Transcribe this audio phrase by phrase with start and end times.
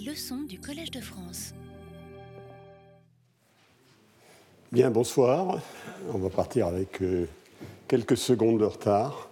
[0.00, 1.52] Leçons du Collège de France.
[4.70, 5.60] Bien, bonsoir.
[6.14, 7.26] On va partir avec euh,
[7.88, 9.28] quelques secondes de retard,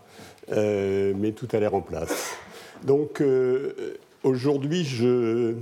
[0.53, 2.37] euh, mais tout a l'air en place.
[2.85, 5.55] Donc, euh, aujourd'hui, je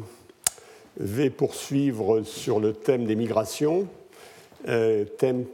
[0.97, 3.87] vais poursuivre sur le thème des migrations,
[4.65, 5.45] thème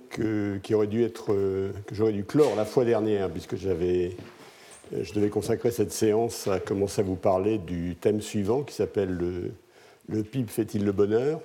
[0.73, 4.17] aurait dû être, que j'aurais dû clore la fois dernière, puisque j'avais
[5.03, 9.11] je devais consacrer cette séance à commencer à vous parler du thème suivant qui s'appelle
[9.11, 9.53] le,
[10.09, 11.41] le PIB fait-il le bonheur?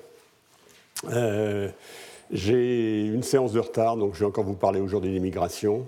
[1.12, 1.70] Euh,
[2.32, 5.88] J'ai une séance de retard, donc je vais encore vous parler aujourd'hui des migrations.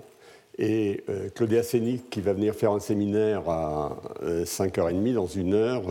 [0.58, 5.54] Et euh, Claudia Sénic, qui va venir faire un séminaire à 5h30 euh, dans une
[5.54, 5.82] heure,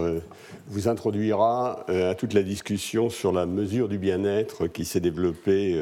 [0.67, 5.79] vous introduira à toute la discussion sur la mesure du bien-être qui s'est développée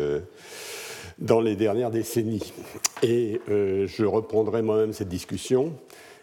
[1.19, 2.53] dans les dernières décennies.
[3.03, 5.73] Et euh, je reprendrai moi-même cette discussion,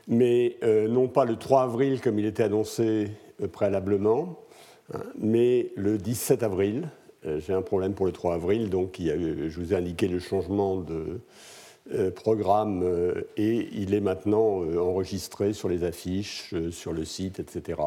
[0.09, 3.11] mais euh, non pas le 3 avril comme il était annoncé
[3.43, 4.39] euh, préalablement,
[4.95, 6.89] hein, mais le 17 avril.
[7.39, 11.19] J'ai un problème pour le 3 avril, donc je vous ai indiqué le changement de
[12.11, 12.85] programme
[13.37, 17.81] et il est maintenant enregistré sur les affiches, sur le site, etc.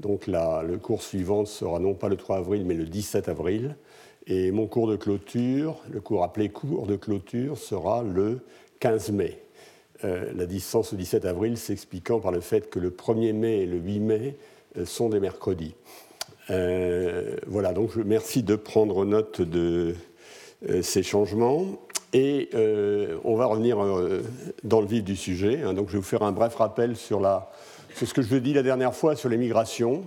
[0.00, 3.74] Donc le cours suivant sera non pas le 3 avril, mais le 17 avril.
[4.26, 8.40] Et mon cours de clôture, le cours appelé cours de clôture, sera le
[8.80, 9.38] 15 mai.
[10.04, 13.66] Euh, la distance au 17 avril s'expliquant par le fait que le 1er mai et
[13.66, 14.36] le 8 mai
[14.76, 15.74] euh, sont des mercredis.
[16.50, 19.94] Euh, voilà, donc je merci de prendre note de
[20.80, 21.66] ces changements.
[22.14, 22.48] Et
[23.24, 23.76] on va revenir
[24.62, 25.62] dans le vif du sujet.
[25.62, 25.74] Hein.
[25.74, 27.50] donc je vais vous faire un bref rappel sur la
[27.94, 30.02] c'est ce que je vous ai dit la dernière fois sur les migrations.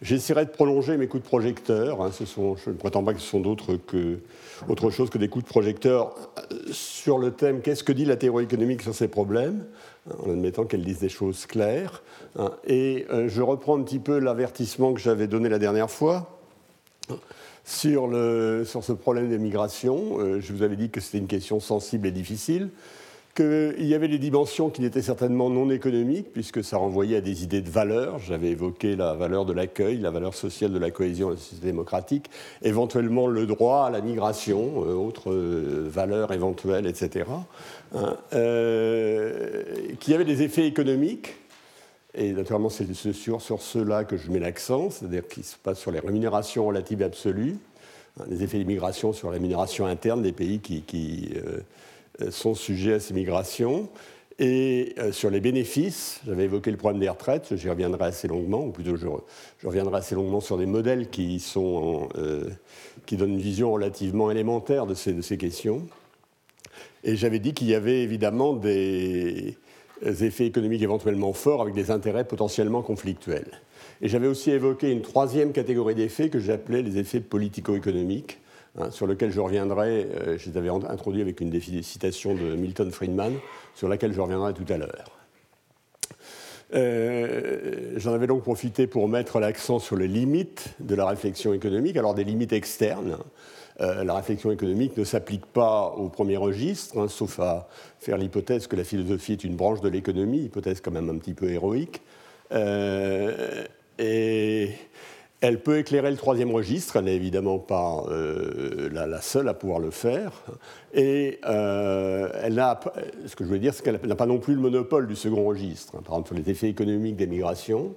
[0.00, 2.00] J'essaierai de prolonger mes coups de projecteur.
[2.00, 2.12] Hein.
[2.12, 4.20] sont, je ne prétends pas que ce sont d'autres que,
[4.68, 6.14] autre chose que des coups de projecteur
[6.52, 9.66] euh, sur le thème qu'est-ce que dit la théorie économique sur ces problèmes,
[10.08, 12.04] hein, en admettant qu'elle dise des choses claires.
[12.38, 12.52] Hein.
[12.64, 16.38] et euh, je reprends un petit peu l'avertissement que j'avais donné la dernière fois.
[17.64, 21.28] Sur, le, sur, ce problème des migrations, euh, je vous avais dit que c'était une
[21.28, 22.70] question sensible et difficile
[23.34, 27.42] qu'il y avait des dimensions qui n'étaient certainement non économiques, puisque ça renvoyait à des
[27.44, 28.18] idées de valeur.
[28.18, 31.66] J'avais évoqué la valeur de l'accueil, la valeur sociale de la cohésion de la société
[31.66, 32.30] démocratique,
[32.62, 37.24] éventuellement le droit à la migration, euh, autres euh, valeurs éventuelles, etc.
[37.94, 39.62] Hein, euh,
[40.00, 41.34] qui avaient des effets économiques.
[42.14, 45.90] Et naturellement, c'est sur, sur ceux-là que je mets l'accent, c'est-à-dire qui se passe sur
[45.90, 47.56] les rémunérations relatives et absolues,
[48.20, 51.60] hein, les effets d'immigration sur la rémunération interne des pays qui, qui euh,
[52.30, 53.88] sont sujets à ces migrations.
[54.38, 58.64] Et euh, sur les bénéfices, j'avais évoqué le problème des retraites, j'y reviendrai assez longuement,
[58.64, 59.06] ou plutôt je,
[59.64, 62.48] reviendrai assez longuement sur des modèles qui, sont, euh,
[63.06, 65.86] qui donnent une vision relativement élémentaire de ces questions.
[67.04, 69.56] Et j'avais dit qu'il y avait évidemment des
[70.04, 73.60] effets économiques éventuellement forts avec des intérêts potentiellement conflictuels.
[74.00, 78.38] Et j'avais aussi évoqué une troisième catégorie d'effets que j'appelais les effets politico-économiques,
[78.78, 81.52] Hein, sur lequel je reviendrai, euh, je les avais introduit avec une
[81.82, 83.34] citation de Milton Friedman,
[83.74, 85.10] sur laquelle je reviendrai tout à l'heure.
[86.74, 91.98] Euh, j'en avais donc profité pour mettre l'accent sur les limites de la réflexion économique,
[91.98, 93.18] alors des limites externes.
[93.80, 97.68] Euh, la réflexion économique ne s'applique pas au premier registre, hein, sauf à
[97.98, 101.34] faire l'hypothèse que la philosophie est une branche de l'économie, hypothèse quand même un petit
[101.34, 102.00] peu héroïque.
[103.98, 104.70] et
[105.42, 109.80] elle peut éclairer le troisième registre, elle n'est évidemment pas euh, la, seule à pouvoir
[109.80, 110.30] le faire.
[110.94, 112.78] Et euh, elle a,
[113.26, 115.44] ce que je veux dire, c'est qu'elle n'a pas non plus le monopole du second
[115.44, 116.00] registre.
[116.02, 117.96] Par exemple, sur les effets économiques des migrations,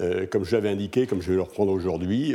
[0.00, 2.34] euh, comme je l'avais indiqué, comme je vais le reprendre aujourd'hui,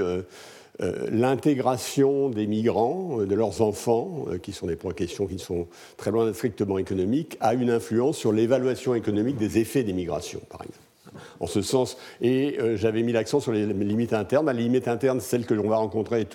[1.11, 6.35] l'intégration des migrants, de leurs enfants, qui sont des questions qui sont très loin d'être
[6.35, 10.88] strictement économiques, a une influence sur l'évaluation économique des effets des migrations, par exemple
[11.39, 11.97] en ce sens.
[12.21, 14.45] Et euh, j'avais mis l'accent sur les limites internes.
[14.45, 16.27] La limite interne, c'est celle que l'on va rencontrer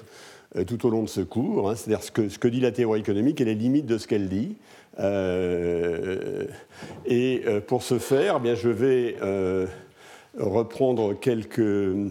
[0.57, 1.75] euh, tout, au long de ce cours, hein.
[1.75, 4.29] c'est-à-dire ce que, ce que, dit la théorie économique et les limites de ce qu'elle
[4.29, 4.57] dit.
[5.01, 6.47] Euh,
[7.07, 9.17] et pour ce faire, eh bien, je vais
[10.39, 11.59] reprendre quelques.
[11.59, 12.05] je,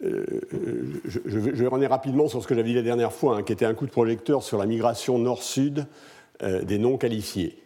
[0.00, 3.74] vais, revenir rapidement sur ce que j'avais dit la dernière fois, hein, qui était un
[3.74, 5.86] coup de projecteur sur la migration nord-sud
[6.40, 7.58] des non qualifiés.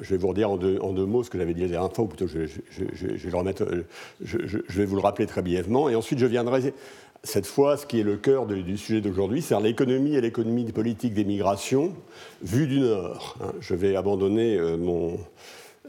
[0.00, 2.08] Je vais vous redire en deux, mots ce que j'avais dit la dernière fois, ou
[2.08, 2.46] plutôt je, vais
[3.60, 5.88] euh, vous le rappeler très brièvement.
[5.88, 6.74] Et ensuite, je viendrai
[7.24, 11.14] cette fois, ce qui est le cœur du sujet d'aujourd'hui, c'est l'économie et l'économie politique
[11.14, 11.92] des migrations,
[12.42, 13.36] vue du Nord.
[13.42, 13.52] Hein.
[13.60, 15.18] Je vais abandonner euh, mon,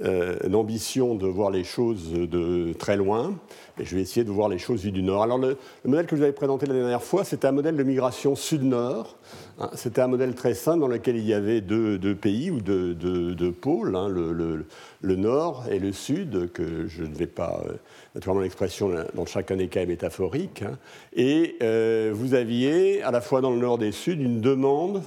[0.01, 3.36] une ambition de voir les choses de très loin,
[3.80, 5.24] et je vais essayer de voir les choses vues du nord.
[5.24, 7.84] Alors le, modèle que je vous avais présenté la dernière fois, c'était un modèle de
[7.84, 9.18] migration sud-nord.
[9.60, 9.70] Hein.
[9.74, 13.96] c'était un modèle très simple dans lequel il y avait deux, pays ou deux, pôles,
[13.96, 17.62] hein, le, nord et le sud, que je ne vais pas...
[17.66, 17.74] Euh,
[18.16, 20.64] naturellement, l'expression dans chacun des cas est métaphorique.
[20.64, 20.78] Hein.
[21.14, 25.04] et euh, vous aviez, à la fois dans le nord et le sud, une demande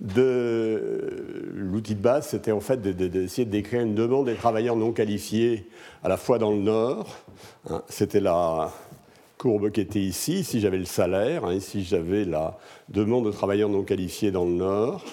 [0.00, 4.92] de l'outil de base, c'était en fait d'essayer de, décrire une demande des travailleurs non
[4.92, 5.68] qualifiés
[6.04, 7.16] à la fois dans le nord,
[7.68, 8.72] hein, c'était la
[9.38, 12.58] courbe qui était ici, ici j'avais le salaire, hein, ici j'avais la
[12.88, 15.04] demande de travailleurs non qualifiés dans le nord,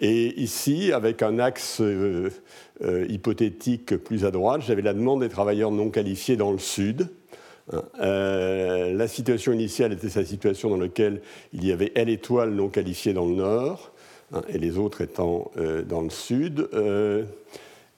[0.00, 2.30] et ici, avec un axe euh,
[2.82, 7.08] euh, hypothétique plus à droite, j'avais la demande des travailleurs non qualifiés dans le sud.
[7.72, 7.82] Hein.
[8.00, 11.20] Euh, la situation initiale était sa situation dans laquelle
[11.52, 13.92] il y avait L étoile non qualifiée dans le nord,
[14.30, 15.50] Hein, et les autres étant
[15.88, 16.68] dans le sud.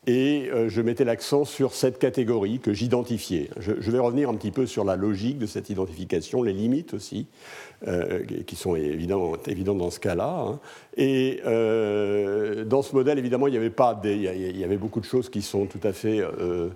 [0.08, 3.50] Euh, et euh, je mettais l'accent sur cette catégorie que j'identifiais.
[3.58, 7.26] Je, vais revenir un petit peu sur la logique de cette identification, les limites aussi,
[8.46, 10.46] qui sont évidentes évident dans ce cas-là.
[10.46, 10.60] Hein.
[10.96, 15.30] Et dans ce modèle, évidemment, il y avait pas il y avait beaucoup de choses
[15.30, 16.68] qui sont tout à fait euh,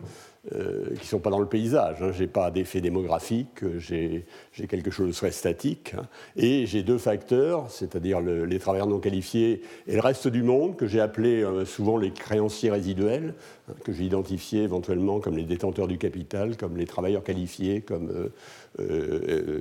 [0.51, 2.03] qui ne sont pas dans le paysage.
[2.03, 2.11] Hein.
[2.13, 4.25] Je n'ai pas d'effet démographique, j'ai
[4.69, 5.95] quelque chose de très statique.
[5.97, 6.03] Hein.
[6.37, 10.87] Et j'ai deux facteurs, c'est-à-dire les travailleurs non qualifiés et le reste du monde, que
[10.87, 13.35] j'ai appelé euh, souvent les créanciers résiduels,
[13.69, 18.31] hein, que j'ai identifiés éventuellement comme les détenteurs du capital, comme les travailleurs qualifiés, comme,
[18.81, 19.61] euh,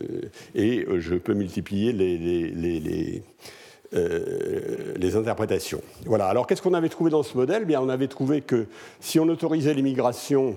[0.56, 2.18] et je peux multiplier les,
[4.98, 5.82] les, interprétations.
[6.06, 6.26] Voilà.
[6.26, 7.66] Alors, qu'est-ce qu'on avait trouvé dans ce modèle?
[7.66, 8.66] Bien, On avait trouvé que
[9.00, 10.56] si on autorisait l'immigration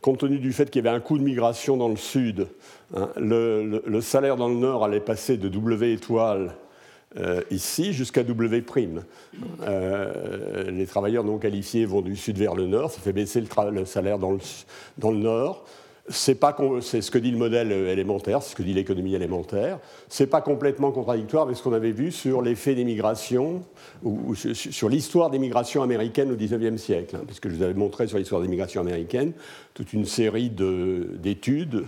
[0.00, 2.48] compte tenu du fait qu'il y avait un coût de migration dans le sud,
[2.94, 6.54] hein, le, salaire dans le nord allait passer de W étoile
[7.16, 9.02] euh, ici jusqu'à W prime.
[9.62, 13.84] Euh, les travailleurs non qualifiés vont du sud vers le nord, ça fait baisser le,
[13.84, 15.64] salaire dans le nord
[16.10, 19.78] c'est ce que dit le modèle élémentaire, c'est ce que dit l'économie élémentaire.
[20.08, 23.62] C'est pas complètement contradictoire avec ce qu'on avait vu sur l'effet des migrations
[24.02, 28.06] ou, sur l'histoire des migrations américaines au XIXe siècle, hein, puisque je vous avais montré
[28.06, 29.32] sur l'histoire des migrations américaines
[29.78, 31.84] toute une série d'études,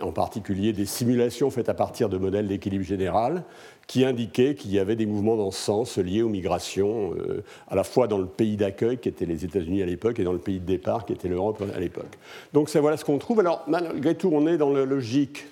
[0.00, 3.44] en particulier des simulations faites à partir de modèles d'équilibre général,
[3.86, 7.74] qui indiquait qu'il y avait des mouvements dans ce sens liés aux migrations, euh, à
[7.74, 10.38] la fois dans le pays d'accueil, qui était les États-Unis à l'époque, et dans le
[10.38, 12.18] pays de départ, qui était l'Europe à l'époque.
[12.52, 13.40] Donc ça, voilà ce qu'on trouve.
[13.40, 15.46] Alors, malgré tout, on est dans la logique.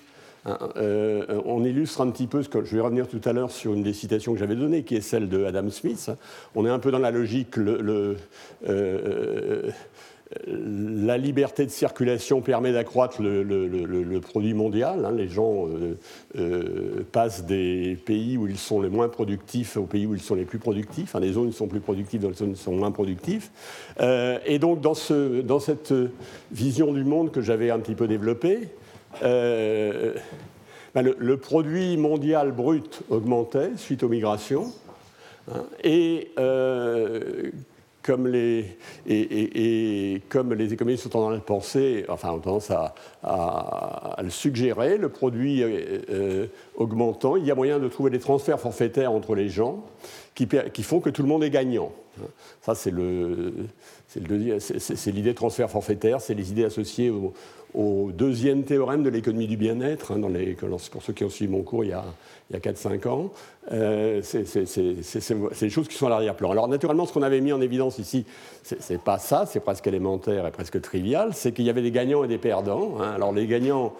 [0.45, 3.51] Hein, euh, on illustre un petit peu ce que je vais revenir tout à l'heure
[3.51, 6.09] sur une des citations que j'avais données, qui est celle de Adam Smith.
[6.55, 7.57] On est un peu dans la logique.
[7.57, 8.17] Le,
[8.67, 9.69] euh,
[10.47, 15.05] la liberté de circulation permet d'accroître le, produit mondial.
[15.05, 15.11] Hein.
[15.11, 15.97] Les gens euh,
[16.37, 20.35] euh, passent des pays où ils sont les moins productifs aux pays où ils sont
[20.35, 21.15] les plus productifs.
[21.15, 21.19] Hein.
[21.19, 23.51] Les zones sont plus productives, les zones sont moins productifs.
[23.99, 24.93] Euh, et donc, dans,
[25.43, 25.93] dans, cette
[26.51, 28.69] vision du monde que j'avais un petit peu développée,
[29.21, 30.13] ben
[30.95, 34.71] le, produit mondial brut augmentait suite aux migrations.
[35.51, 35.63] Hein.
[35.83, 36.31] et
[38.03, 38.77] comme les,
[39.07, 44.97] et, comme les économistes sont en train de penser, enfin ont tendance à, le suggérer,
[44.97, 49.35] le produit euh, euh, augmentant, il y a moyen de trouver des transferts forfaitaires entre
[49.35, 49.83] les gens
[50.33, 51.91] qui, qui font que tout le monde est gagnant.
[52.61, 52.91] Ça, c'est
[54.19, 57.09] l'idée de transfert forfaitaire, c'est les idées associées
[57.73, 60.21] au, deuxième théorème de l'économie du bien-être, hein,
[60.91, 62.03] pour ceux qui ont suivi mon cours il y a,
[62.53, 63.31] a 4-5 ans.
[63.71, 64.43] Euh, c'est
[65.61, 66.51] des choses qui sont à l'arrière-plan.
[66.51, 68.25] Alors naturellement, ce qu'on avait mis en évidence ici,
[68.63, 72.25] c'est pas ça, c'est presque élémentaire et presque trivial, c'est qu'il y avait des gagnants
[72.25, 72.97] et des perdants.
[72.99, 73.13] Hein.
[73.15, 73.93] Alors les gagnants,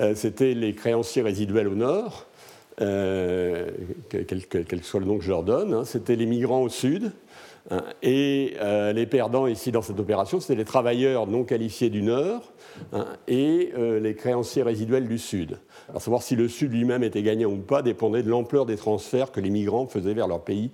[0.00, 2.26] euh, c'était les créanciers résiduels au nord,
[2.80, 3.70] euh,
[4.08, 5.84] quel, que soit le nom que je hein.
[5.84, 7.12] c'était les migrants au sud,
[8.02, 12.52] et euh, les perdants ici dans cette opération, c'était les travailleurs non qualifiés du Nord
[12.92, 15.58] hein, et euh, les créanciers résiduels du Sud.
[15.88, 19.30] Alors savoir si le Sud lui-même était gagnant ou pas dépendait de l'ampleur des transferts
[19.30, 20.70] que les migrants faisaient vers leur pays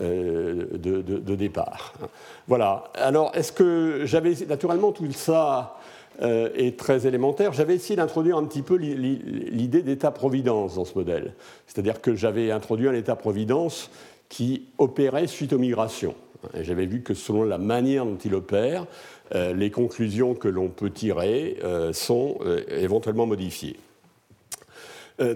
[0.00, 1.94] euh, de, départ.
[2.02, 2.08] Hein.
[2.48, 2.84] Voilà.
[2.94, 5.78] Alors est-ce que j'avais naturellement tout ça
[6.20, 7.54] est très élémentaire.
[7.54, 11.32] J'avais essayé d'introduire un petit peu l'idée d'État-providence dans ce modèle.
[11.66, 13.90] C'est-à-dire que j'avais introduit un État-providence
[14.28, 16.14] qui opérait suite aux migrations.
[16.60, 18.86] J'avais vu que selon la manière dont il opère,
[19.34, 23.76] euh, les conclusions que l'on peut tirer euh, sont euh, éventuellement modifiées.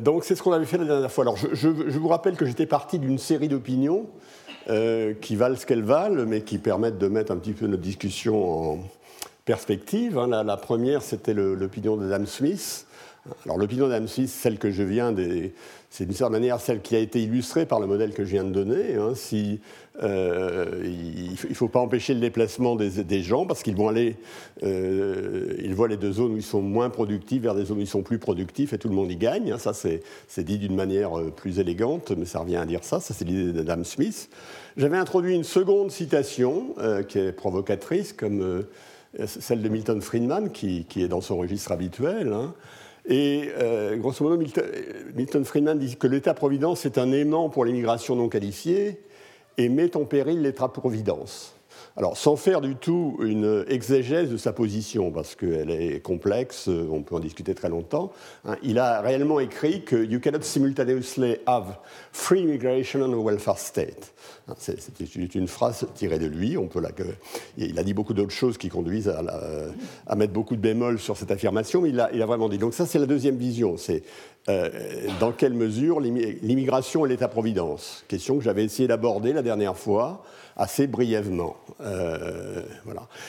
[0.01, 1.25] donc c'est ce qu'on avait fait la dernière fois.
[1.25, 4.07] Alors je, vous rappelle que j'étais parti d'une série d'opinions
[5.21, 8.73] qui valent ce qu'elles valent, mais qui permettent de mettre un petit peu notre discussion
[8.73, 8.79] en
[9.45, 10.19] perspective.
[10.19, 10.43] Hein.
[10.43, 12.85] La, première, c'était l'opinion d'Adam Smith,
[13.45, 15.55] Alors l'opinion d'Adam Smith, celle que je viens des,
[15.97, 18.45] c'est d'une certaine manière celle qui a été illustrée par le modèle que je viens
[18.45, 18.97] de donner.
[18.97, 19.15] Hein.
[20.03, 24.17] euh, il ne faut pas empêcher le déplacement des, gens parce qu'ils vont aller,
[24.62, 27.81] euh, ils voient les deux zones où ils sont moins productifs vers des zones où
[27.81, 29.53] ils sont plus productifs et tout le monde y gagne.
[29.53, 29.59] Hein.
[29.59, 30.03] Ça, c'est,
[30.45, 33.00] dit d'une manière euh, plus élégante, mais ça revient à dire ça.
[33.00, 34.29] Ça, c'est l'idée d'Adam Smith.
[34.76, 36.75] J'avais introduit une seconde citation
[37.09, 38.67] qui est provocatrice, comme
[39.25, 42.35] celle de Milton Friedman, qui, qui, est dans son registre habituel.
[42.35, 42.53] Hein.
[43.09, 44.37] Et euh, grosso modo,
[45.15, 49.01] Milton, Friedman dit que l'État-providence est un aimant pour l'immigration non qualifiée
[49.59, 51.56] et met en péril l'État-providence.
[51.99, 57.00] Alors, sans faire du tout une exégèse de sa position, parce qu'elle est complexe, on
[57.03, 58.12] peut en discuter très longtemps,
[58.45, 61.79] hein, il a réellement écrit que You cannot simultaneously have
[62.12, 64.12] free immigration and a welfare state.
[64.47, 66.59] Hein, c'est une phrase tirée de lui.
[66.59, 66.91] On peut la,
[67.57, 71.31] il a dit beaucoup d'autres choses qui conduisent à, mettre beaucoup de bémols sur cette
[71.31, 72.59] affirmation, mais il a, il a vraiment dit.
[72.59, 73.79] Donc, ça, c'est la deuxième vision.
[73.79, 74.03] C'est
[74.49, 74.71] euh,
[75.19, 78.05] dans quelle mesure l'immigration est l'État-providence?
[78.07, 80.23] Question que j'avais essayé d'aborder la dernière fois
[80.57, 81.57] assez brièvement.
[81.81, 82.62] Euh.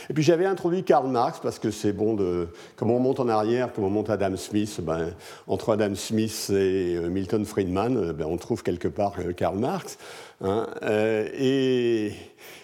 [0.10, 2.50] Et puis j'avais introduit Karl Marx parce que c'est bon de.
[2.76, 5.10] Comme on monte en arrière, comme on monte Adam Smith, ben,
[5.48, 9.98] entre Adam Smith et euh, Milton Friedman, ben, on trouve quelque part Karl Marx.
[10.42, 12.12] Hein, et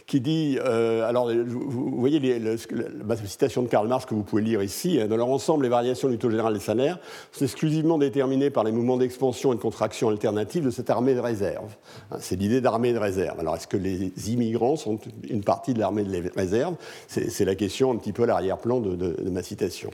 [0.06, 4.62] qui dit, euh, alors vous, voyez la citation de Karl Marx que vous pouvez lire
[4.62, 7.00] ici, hein, dans leur ensemble, les variations du taux général des salaires
[7.32, 11.20] sont exclusivement déterminées par les mouvements d'expansion et de contraction alternatives de cette armée de
[11.20, 11.76] réserve.
[12.12, 13.40] Hein, c'est l'idée d'armée de réserve.
[13.40, 16.76] Alors est-ce que les immigrants sont une partie de l'armée de réserve?
[17.08, 19.92] C'est la question un petit peu à l'arrière-plan de, ma citation.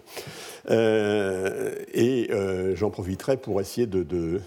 [0.70, 4.42] Euh, et euh, j'en profiterai pour essayer de,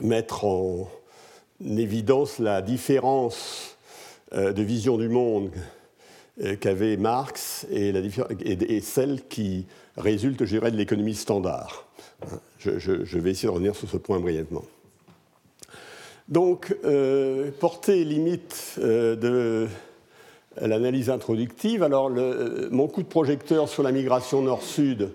[0.00, 0.88] mettre en
[1.64, 3.73] évidence la différence euh,
[4.34, 5.50] de vision du monde
[6.42, 11.86] euh, qu'avait Marx et, celle qui résulte, je dirais, de l'économie standard.
[12.58, 14.64] Je, vais essayer de revenir sur ce point brièvement.
[16.26, 19.68] Donc, euh, portée limite de
[20.60, 25.10] l'analyse introductive, alors mon coup de projecteur sur la migration nord-sud,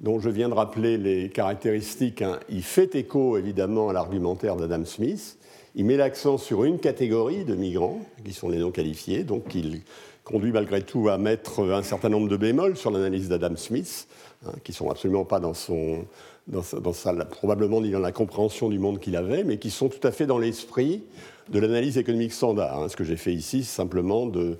[0.00, 4.84] dont je viens de rappeler les caractéristiques, hein, il fait écho évidemment à l'argumentaire d'Adam
[4.84, 5.38] Smith.
[5.74, 9.80] Il met l'accent sur une catégorie de migrants, qui sont les non qualifiés, donc il
[10.22, 14.06] conduit malgré tout à mettre un certain nombre de bémols sur l'analyse d'Adam Smith,
[14.46, 16.04] hein, qui ne sont absolument pas dans son,
[16.46, 20.06] dans sa, probablement ni dans la compréhension du monde qu'il avait, mais qui sont tout
[20.06, 21.04] à fait dans l'esprit
[21.48, 22.82] de l'analyse économique standard.
[22.82, 22.88] Hein.
[22.88, 24.58] Ce que j'ai fait ici, c'est simplement de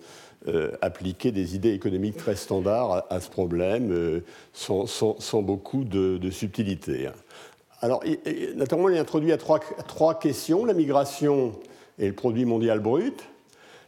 [0.48, 4.20] euh, appliquer des idées économiques très standards à, ce problème, euh,
[4.52, 7.10] sans, sans, beaucoup de, de subtilité.
[7.82, 8.00] Alors,
[8.54, 10.64] naturellement, il est introduit à trois, questions.
[10.64, 11.52] La migration
[11.98, 13.24] et le produit mondial brut,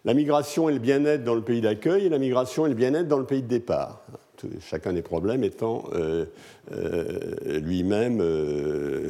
[0.04, 3.06] la migration et le bien-être dans le pays d'accueil, et la migration et le bien-être
[3.06, 4.04] dans le pays de départ.
[4.60, 6.26] Chacun des problèmes étant euh,
[6.72, 9.08] euh, lui-même euh,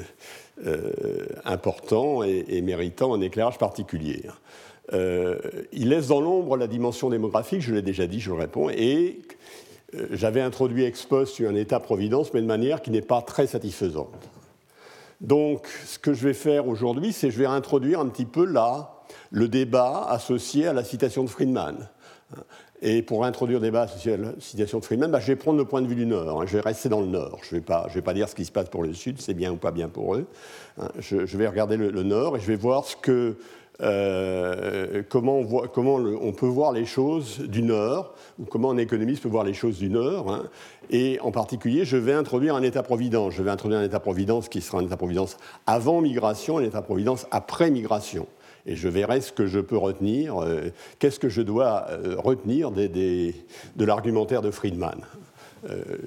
[1.44, 4.22] important et, méritant un éclairage particulier.
[4.92, 9.22] il laisse dans l'ombre la dimension démographique, je l'ai déjà dit, je le réponds, et
[10.12, 14.14] j'avais introduit ex post un état-providence, mais de manière qui n'est pas très satisfaisante.
[15.21, 18.90] Donc, ce que je vais faire aujourd'hui, c'est je vais introduire un petit peu là
[19.30, 21.88] le débat associé à la citation de Friedman.
[22.83, 25.59] Et pour introduire le débat associé à la citation de Friedman, bah, je vais prendre
[25.59, 26.42] le point de vue du Nord.
[26.42, 26.47] Hein.
[26.47, 27.40] Je vais rester dans le Nord.
[27.42, 29.56] Je ne vais, pas, dire ce qui se passe pour le Sud, c'est bien ou
[29.56, 30.26] pas bien pour eux.
[30.78, 30.88] Hein.
[30.99, 33.37] Je, vais regarder le, Nord et je vais voir ce que
[33.80, 39.44] euh, comment, on, peut voir les choses du Nord, ou comment un économiste peut voir
[39.44, 40.32] les choses du Nord.
[40.32, 40.44] Hein.
[40.90, 43.34] Et en particulier, je vais introduire un État-providence.
[43.34, 47.70] Je vais introduire un État-providence qui sera un État-providence avant migration et un État-providence après
[47.70, 48.28] migration.
[48.66, 52.70] Et je verrai ce que je peux retenir, euh, qu'est-ce que je dois euh, retenir
[52.70, 53.34] de
[53.84, 55.00] l'argumentaire de Friedman.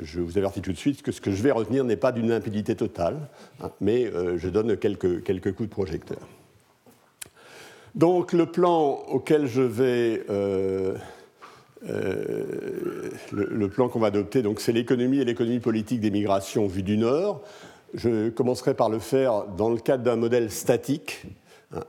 [0.01, 2.29] je vous avertis tout de suite que ce que je vais retenir n'est pas d'une
[2.29, 3.17] limpidité totale,
[3.61, 6.19] hein, mais je donne quelques, quelques coups de projecteur.
[7.95, 10.23] Donc le plan auquel je vais...
[10.29, 10.95] Euh,
[11.89, 16.97] euh, le, plan qu'on va adopter, c'est l'économie et l'économie politique des migrations vues du
[16.97, 17.41] Nord.
[17.93, 21.23] Je commencerai par le faire dans le cadre d'un modèle statique,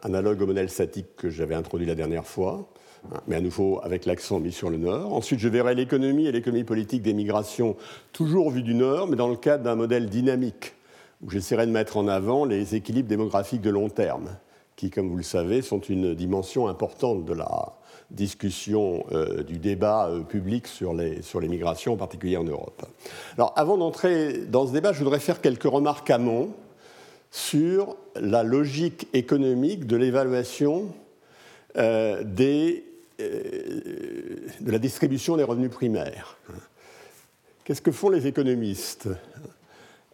[0.02, 2.68] analogue au modèle statique que j'avais introduit la dernière fois,
[3.10, 5.12] hein, mais à nouveau avec l'accent mis sur le Nord.
[5.12, 7.76] Ensuite, je verrai l'économie et l'économie politique des migrations
[8.12, 10.74] toujours vues du Nord, mais dans le cadre d'un modèle dynamique,
[11.22, 14.28] où j'essaierai de mettre en avant les équilibres démographiques de long terme
[14.78, 17.74] qui, comme vous le savez, sont une dimension importante de la
[18.12, 22.86] discussion, euh, du débat euh, public sur les, sur les migrations, en particulier en Europe.
[23.36, 26.50] Alors, avant d'entrer dans ce débat, je voudrais faire quelques remarques amont
[27.32, 30.94] sur la logique économique de l'évaluation
[31.76, 32.84] euh, de
[34.64, 36.38] la distribution des revenus primaires.
[37.64, 39.08] Qu'est-ce que font les économistes?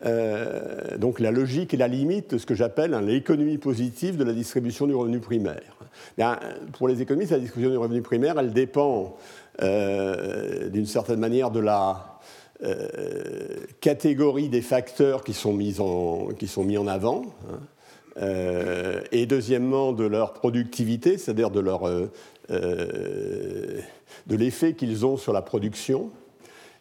[0.04, 4.32] Euh, donc la logique et la limite de ce que j'appelle l'économie positive de la
[4.32, 5.76] distribution du revenu primaire.
[6.72, 9.16] pour les économistes, la distribution du revenu primaire, elle dépend
[9.62, 12.18] euh, d'une certaine manière de la
[12.62, 17.22] euh, catégorie des facteurs qui sont mis en, qui sont mis en avant.
[17.50, 17.60] Hein.
[19.10, 23.82] et deuxièmement de leur productivité, c'est-à-dire de, leur, de
[24.28, 26.10] l'effet qu'ils ont sur la production,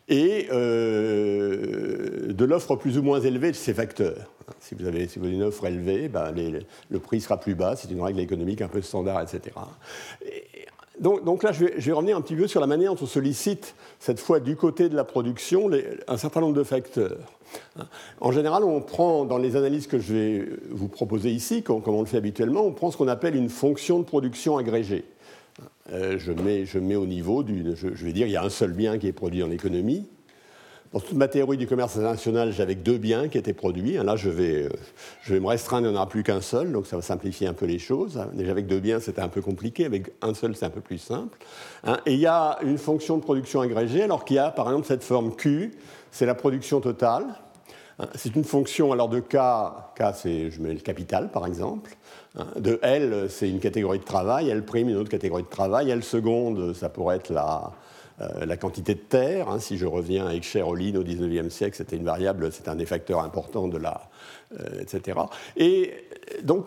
[0.10, 4.30] et euh, de l'offre plus ou moins élevée de ces facteurs.
[4.60, 6.34] Si vous avez, une offre élevée, ben,
[6.90, 9.56] le prix sera plus bas, c'est une règle économique un peu standard, etc.
[11.00, 14.20] donc, là, je vais, revenir un petit peu sur la manière dont on sollicite, cette
[14.20, 15.70] fois du côté de la production,
[16.08, 17.18] un certain nombre de facteurs.
[18.20, 22.02] En général, on prend, dans les analyses que je vais vous proposer ici, comme on
[22.02, 25.06] le fait habituellement, on prend ce qu'on appelle une fonction de production agrégée.
[25.92, 27.44] Euh, je, mets, au niveau.
[27.46, 30.08] Je, vais dire, il y a un seul bien qui est produit en économie.
[30.94, 33.94] Dans toute ma théorie du commerce international, j'avais deux biens qui étaient produits.
[33.94, 34.70] Là, je vais, euh,
[35.24, 37.48] je vais me restreindre, il n'y en aura plus qu'un seul, donc ça va simplifier
[37.48, 38.24] un peu les choses.
[38.34, 39.86] Déjà, avec deux biens, c'était un peu compliqué.
[39.86, 41.38] Avec un seul, c'est un peu plus simple.
[41.84, 41.98] Hein.
[42.06, 44.86] Et il y a une fonction de production agrégée, alors qu'il y a, par exemple,
[44.86, 45.74] cette forme Q,
[46.12, 47.26] c'est la production totale.
[47.98, 48.08] Hein.
[48.16, 49.38] C'est une fonction, alors de K,
[49.96, 51.98] K, c'est, je mets le capital, par exemple.
[52.56, 56.74] De L, c'est une catégorie de travail, L', une autre catégorie de travail, L seconde,
[56.74, 57.72] ça pourrait être la,
[58.22, 59.50] euh, quantité de terre.
[59.50, 59.60] Hein.
[59.60, 63.20] si je reviens à Escher au 19e siècle, c'était une variable, c'était un des facteurs
[63.20, 64.10] importants de la.
[64.60, 65.20] Euh, etc.
[65.58, 65.94] Et
[66.44, 66.66] donc,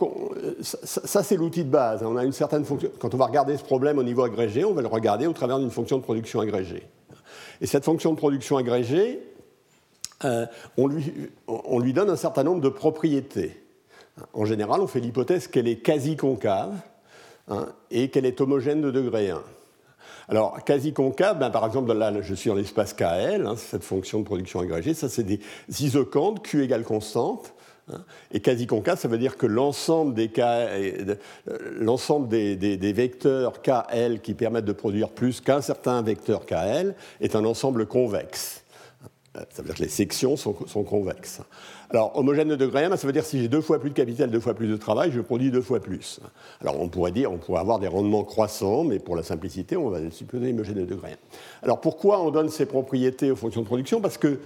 [0.60, 2.02] ça, c'est l'outil de base.
[2.04, 2.90] On a une certaine fonction.
[2.98, 5.58] Quand on va regarder ce problème au niveau agrégé, on va le regarder au travers
[5.58, 6.82] d'une fonction de production agrégée.
[7.60, 9.20] Et cette fonction de production agrégée,
[10.24, 10.46] euh,
[10.76, 13.65] on lui donne un certain nombre de propriétés.
[14.32, 16.74] En général, on fait l'hypothèse qu'elle est quasi concave
[17.48, 19.42] hein, et qu'elle est homogène de degré 1.
[20.28, 24.18] Alors, quasi concave, ben, par exemple, là, je suis en l'espace KL, hein, cette fonction
[24.18, 25.40] de production agrégée, ça c'est des
[25.80, 27.52] isocantes, Q égale constante.
[27.88, 28.02] Hein.
[28.32, 30.26] et quasi concave, ça veut dire que l'ensemble des,
[32.56, 37.44] des, des, vecteurs KL qui permettent de produire plus qu'un certain vecteur KL est un
[37.44, 38.64] ensemble convexe.
[39.50, 41.40] Ça veut dire que les sections sont, convexes.
[41.90, 43.94] Alors, homogène de degré 1, ça veut dire que si j'ai deux fois plus de
[43.94, 46.20] capital, deux fois plus de travail, je produis deux fois plus.
[46.60, 49.90] Alors, on pourrait dire, on pourrait avoir des rendements croissants, mais pour la simplicité, on
[49.90, 50.98] va supposer homogène de 1.
[51.62, 54.00] Alors, pourquoi on donne ces propriétés aux fonctions de production?
[54.00, 54.38] Parce que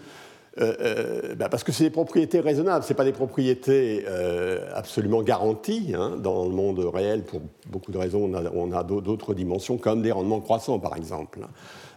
[0.58, 5.22] euh, euh, bah, parce que c'est des propriétés raisonnables, ce pas des propriétés euh, absolument
[5.22, 5.92] garanties.
[5.96, 6.16] Hein.
[6.18, 10.40] Dans le monde réel, pour beaucoup de raisons, on a d'autres dimensions, comme des rendements
[10.40, 11.40] croissants, par exemple.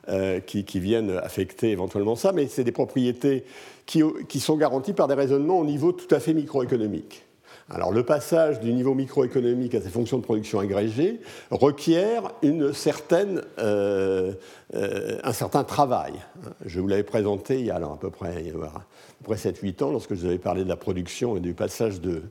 [0.10, 3.46] Euh, qui, viennent affecter éventuellement ça, mais c'est des propriétés
[3.86, 4.02] qui,
[4.42, 7.24] sont garanties par des raisonnements au niveau tout à fait microéconomique.
[7.70, 13.44] Alors le passage du niveau microéconomique à ces fonctions de production agrégées requiert une certaine,
[13.60, 14.34] euh,
[14.76, 16.12] euh, un certain travail.
[16.66, 18.52] Je vous l'avais présenté il y a à peu près,
[19.24, 22.24] près 7-8 ans lorsque je vous avais parlé de la production et du passage de,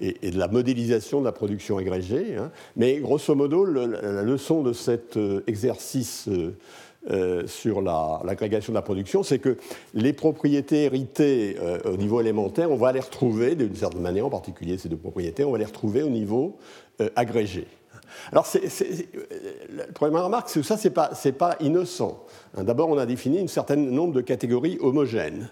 [0.00, 2.36] et, de la modélisation de la production agrégée.
[2.38, 2.50] Hein.
[2.76, 6.30] Mais grosso modo, la leçon de cet exercice
[7.10, 9.56] euh, sur l'agrégation de la production, c'est que
[9.94, 14.30] les propriétés héritées euh, au niveau élémentaire, on va les retrouver, d'une certaine manière, en
[14.30, 16.58] particulier ces deux propriétés, on va les retrouver au niveau
[17.00, 17.66] euh, agrégé.
[18.32, 18.46] Alors,
[19.74, 22.26] la première remarque, c'est que ça, ce n'est pas, pas, innocent.
[22.56, 25.48] Hein, d'abord, on a défini un certain nombre de catégories homogènes.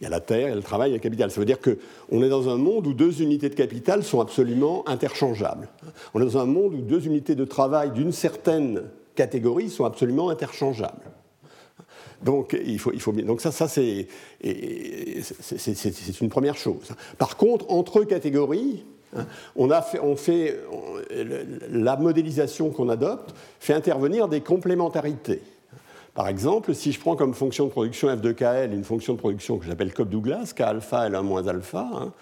[0.00, 1.30] Il y a la terre, il y a le travail, il y a le capital.
[1.30, 4.86] Ça veut dire qu'on est dans un monde où deux unités de capital sont absolument
[4.88, 5.68] interchangeables.
[6.14, 8.82] On est dans un monde où deux unités de travail d'une certaine
[9.14, 11.10] catégories sont absolument interchangeables.
[12.22, 14.08] Donc, il faut, il faut donc ça, ça c'est,
[16.20, 16.94] une première chose.
[17.18, 20.58] Par contre, entre catégories, hein, on, a fait, on fait,
[21.70, 25.42] la modélisation qu'on adopte fait intervenir des complémentarités.
[26.14, 29.18] Par exemple, si je prends comme fonction de production f de KL une fonction de
[29.18, 32.12] production que j'appelle Cobb-Douglas, K alpha L1 moins alpha, hein,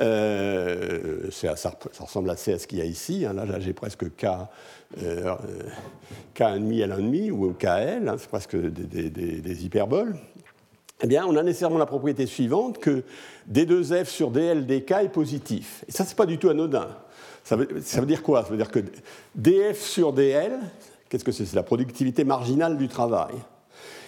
[0.00, 1.54] euh, ça,
[2.00, 3.24] ressemble assez à ce qu'il y a ici.
[3.26, 3.34] Hein.
[3.34, 4.26] Là, j'ai presque K,
[5.02, 5.34] euh,
[6.34, 10.16] K1,5, L1,5 ou KL, hein, c'est presque des, hyperboles.
[11.02, 13.04] Eh bien, on a nécessairement la propriété suivante que
[13.52, 15.84] D2F sur DL dk est positif.
[15.88, 16.88] Et ça, c'est pas du tout anodin.
[17.42, 18.42] Ça veut, ça veut dire quoi?
[18.42, 18.80] Ça veut dire que
[19.34, 20.52] DF sur DL,
[21.08, 21.44] qu'est-ce que c'est?
[21.44, 23.34] C'est la productivité marginale du travail.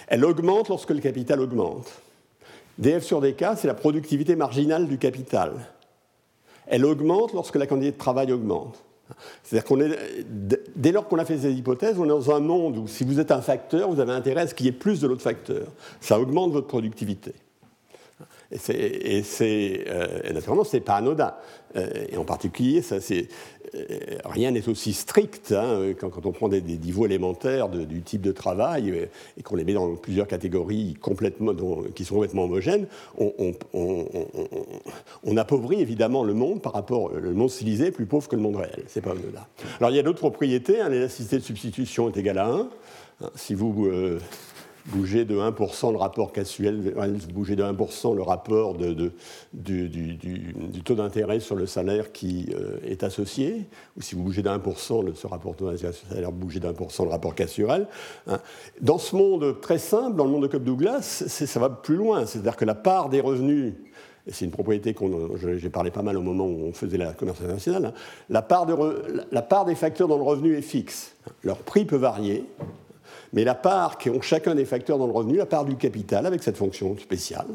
[0.09, 1.91] Elle augmente lorsque le capital augmente.
[2.79, 5.53] DF sur DK, c'est la productivité marginale du capital
[6.67, 8.83] elle augmente lorsque la quantité de travail augmente.
[9.43, 10.27] C'est-à-dire qu'on est,
[10.75, 13.21] dès lors qu'on a fait ces hypothèses, on est dans un monde où si vous
[13.21, 15.69] êtes un facteur, vous avez intérêt à ce qu'il y ait plus de l'autre facteur.
[16.01, 17.33] Ça augmente votre productivité.
[18.51, 21.35] Et, c'est, euh, naturellement, ce n'est pas anodin.
[21.77, 23.29] Euh, et en particulier, ça, c'est,
[24.25, 29.09] rien n'est aussi strict hein, quand, on prend des, niveaux élémentaires du type de travail
[29.39, 31.53] et qu'on les met dans plusieurs catégories complètement,
[31.95, 32.87] qui sont complètement homogènes.
[33.19, 33.55] On,
[35.37, 37.11] appauvrit évidemment le monde par rapport.
[37.11, 38.85] Le monde est plus pauvre que le monde réel.
[38.87, 39.45] C'est pas anodin.
[39.79, 40.81] Alors il y a d'autres propriétés.
[40.81, 42.69] Hein, l'élasticité de substitution est égale à 1.
[43.23, 43.89] Hein, si vous
[44.87, 46.95] bouger de 1% le rapport casuel,
[47.33, 50.13] bouger de 1% le rapport du,
[50.85, 55.15] taux d'intérêt sur le salaire qui euh, est associé, ou si vous bougez de 1%
[55.15, 57.87] ce rapport taux d'intérêt sur le salaire, bougez de 1% le rapport casuel.
[58.27, 58.39] Hein.
[58.81, 62.27] Dans ce monde très simple, dans le monde de Cobb-Douglas, ça va plus loin.
[62.27, 63.75] C'est-à-dire que la part des revenus
[64.29, 67.41] c'est une propriété qu'on j'ai parlé pas mal au moment où on faisait la commerce
[67.41, 67.93] internationale, hein.
[68.29, 68.67] la, part
[69.31, 71.15] la part des facteurs dans le revenu est fixe.
[71.45, 72.45] Leur prix peut varier,
[73.37, 76.25] mais la part qui ont chacun des facteurs dans le revenu, la part du capital
[76.25, 77.47] avec cette fonction spéciale,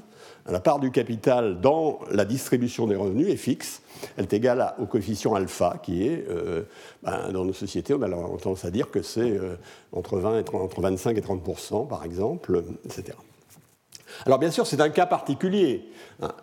[0.47, 3.81] la part du capital dans la distribution des revenus est fixe.
[4.15, 6.61] Elle est égale au coefficient alpha, qui est, euh,
[7.01, 9.55] ben, dans nos sociétés, on a tendance à dire que c'est euh,
[9.91, 13.17] entre, 20 et entre 25 et 30% par exemple, etc.
[14.25, 15.85] Alors bien sûr, c'est un cas particulier.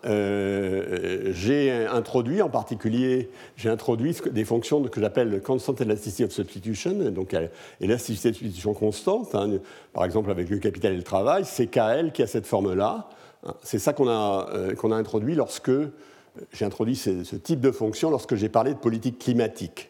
[0.05, 7.11] Euh, j'ai introduit en particulier, j'ai introduit des fonctions que j'appelle constant elasticity of substitution,
[7.11, 7.35] donc
[7.79, 9.33] élasticité de substitution constante.
[9.35, 9.59] Hein.
[9.93, 13.09] par exemple, avec le capital et le travail, c'est KL qui a cette forme-là.
[13.63, 15.71] C'est ça qu'on a, euh, a introduit lorsque
[16.51, 19.89] j'ai introduit ce, type de fonction lorsque j'ai parlé de politique climatique,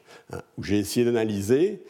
[0.58, 1.82] où j'ai essayé d'analyser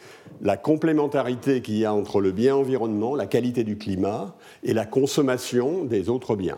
[0.41, 4.85] la complémentarité qu'il y a entre le bien environnement, la qualité du climat et la
[4.85, 6.57] consommation des autres biens.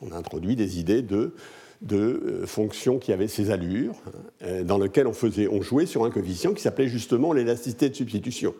[0.00, 1.34] On a introduit des idées de,
[1.82, 3.94] de euh, fonctions qui avaient ces allures,
[4.42, 7.94] hein, dans lesquelles on, faisait, on jouait sur un coefficient qui s'appelait justement l'élasticité de
[7.94, 8.54] substitution,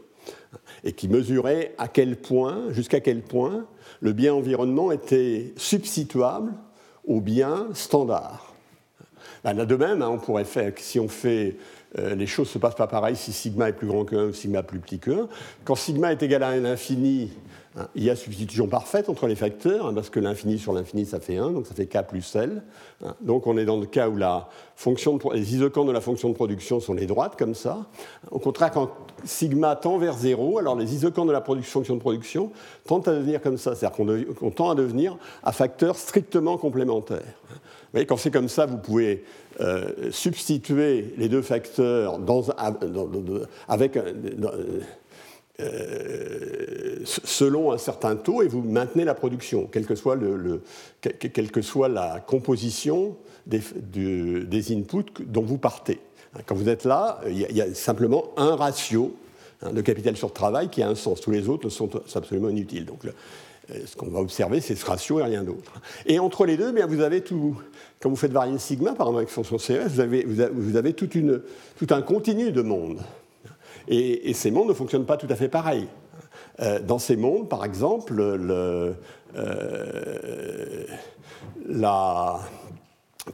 [0.83, 3.67] et qui mesurait à quel point, jusqu'à quel point,
[4.01, 6.53] le bien environnement était substituable
[7.07, 8.48] au bien standard.
[9.45, 11.57] Ben, là de même, hein, on pourrait faire, si on fait,
[11.99, 14.27] euh, les choses ne se passent pas pareil si sigma est plus grand que 1
[14.27, 15.29] ou sigma plus petit que 1.
[15.65, 17.31] Quand sigma est égal à l'infini,
[17.79, 21.05] Hein, il y a substitution parfaite entre les facteurs, hein, parce que l'infini sur l'infini,
[21.05, 22.63] ça fait 1, donc ça fait k plus L.
[23.21, 26.35] Donc on est dans le cas où la fonction les isocants de la fonction de
[26.35, 27.87] production sont les droites, comme ça.
[28.31, 28.91] Au contraire, quand
[29.25, 32.53] sigma tend vers 0, alors les isocants de la fonction de production
[32.87, 33.97] tendent à devenir comme ça, c'est-à-dire
[34.37, 37.35] qu'on tend à devenir à facteurs strictement complémentaires.
[37.93, 39.25] Voyez, quand c'est comme ça, vous pouvez
[39.61, 42.19] euh, substituer les deux facteurs
[43.69, 43.99] avec...
[47.05, 50.17] Selon un certain taux et vous maintenez la production, quelle que soit,
[51.89, 55.99] la composition des, inputs dont vous partez.
[56.47, 59.17] Quand vous êtes là, il y, a, simplement un ratio
[59.63, 61.21] hein, de capital sur travail qui a un sens.
[61.21, 62.87] Tous les autres sont absolument inutiles.
[63.87, 65.81] Ce qu'on va observer, c'est ce ratio et rien d'autre.
[66.07, 67.57] Et entre les deux, bien, vous avez tout.
[68.01, 71.15] Quand vous faites varier sigma, par exemple avec fonction CES, vous avez, vous avez toute
[71.15, 71.43] une,
[71.79, 73.01] tout un continu de monde.
[73.89, 75.89] Et, ces mondes ne fonctionnent pas tout à fait pareil.
[76.61, 78.95] Euh, dans ces mondes, par exemple, le,
[79.37, 80.85] euh,
[81.67, 82.41] la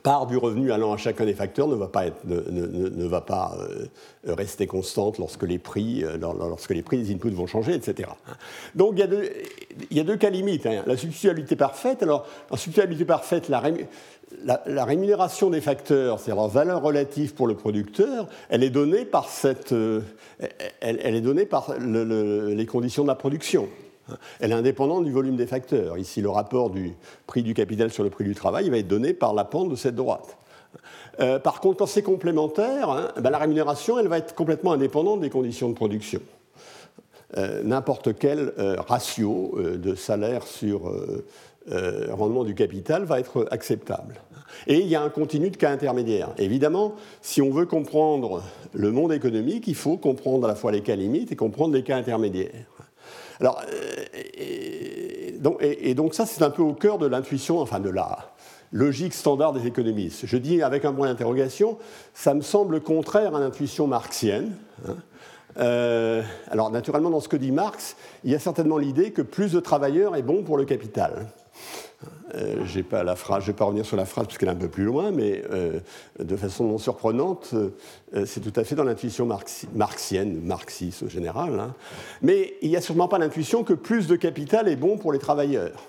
[0.03, 2.11] part du revenu allant à chacun des facteurs ne va pas,
[3.21, 8.09] pas euh, rester constante lorsque les, prix, lorsque les prix des inputs vont changer, etc.
[8.75, 9.01] Donc il
[9.91, 10.67] y a deux, cas limites.
[10.67, 10.83] Hein.
[10.87, 17.35] La substituabilité parfaite, alors en substituabilité parfaite, la, rémunération des facteurs, c'est-à-dire leur valeur relative
[17.35, 20.01] pour le producteur, euh,
[20.81, 23.69] elle, est donnée par les conditions de la production.
[24.41, 25.99] Elle est indépendante du volume des facteurs.
[25.99, 26.95] Ici, le rapport du
[27.27, 29.77] prix du capital sur le prix du travail va être donné par la pente de
[29.77, 30.37] cette droite.
[31.21, 35.21] Euh, par contre, quand c'est complémentaire, hein, ben, la rémunération, elle va être complètement indépendante
[35.21, 36.21] des conditions de production.
[37.37, 38.53] Euh, n'importe quel
[38.87, 40.93] ratio de salaire sur
[41.73, 44.21] euh, rendement du capital va être acceptable.
[44.67, 46.29] Et il y a un continu de cas intermédiaires.
[46.37, 48.43] Évidemment, si on veut comprendre
[48.75, 51.83] le monde économique, il faut comprendre à la fois les cas limites et comprendre les
[51.83, 52.67] cas intermédiaires.
[53.41, 54.05] Alors, euh,
[55.61, 58.31] et, donc, ça, c'est un peu au cœur de l'intuition, enfin de la
[58.73, 60.23] logique standard des économistes.
[60.25, 61.79] Je dis avec un point d'interrogation,
[62.13, 64.53] ça me semble contraire à l'intuition marxienne.
[64.89, 64.97] Hein.
[65.59, 69.53] Euh, alors, naturellement, dans ce que dit Marx, il y a certainement l'idée que plus
[69.53, 71.27] de travailleurs est bon pour le capital.
[72.35, 72.83] Euh, je ne
[73.47, 75.81] vais pas revenir sur la phrase parce qu'elle est un peu plus loin, mais euh,
[76.19, 79.29] de façon non surprenante, euh, c'est tout à fait dans l'intuition
[79.75, 81.59] marxienne, marxiste au général.
[81.61, 81.75] Hein.
[82.23, 85.19] Mais il n'y a sûrement pas l'intuition que plus de capital est bon pour les
[85.19, 85.85] travailleurs.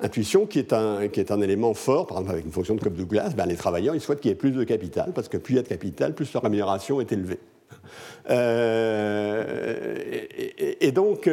[0.00, 1.00] Intuition qui est, un,
[1.40, 4.28] élément fort, par exemple avec une fonction de Cobb-Douglas, ben les travailleurs ils souhaitent qu'il
[4.28, 6.44] y ait plus de capital, parce que plus il y a de capital, plus leur
[6.44, 7.40] rémunération est élevée.
[10.80, 11.30] Et, donc,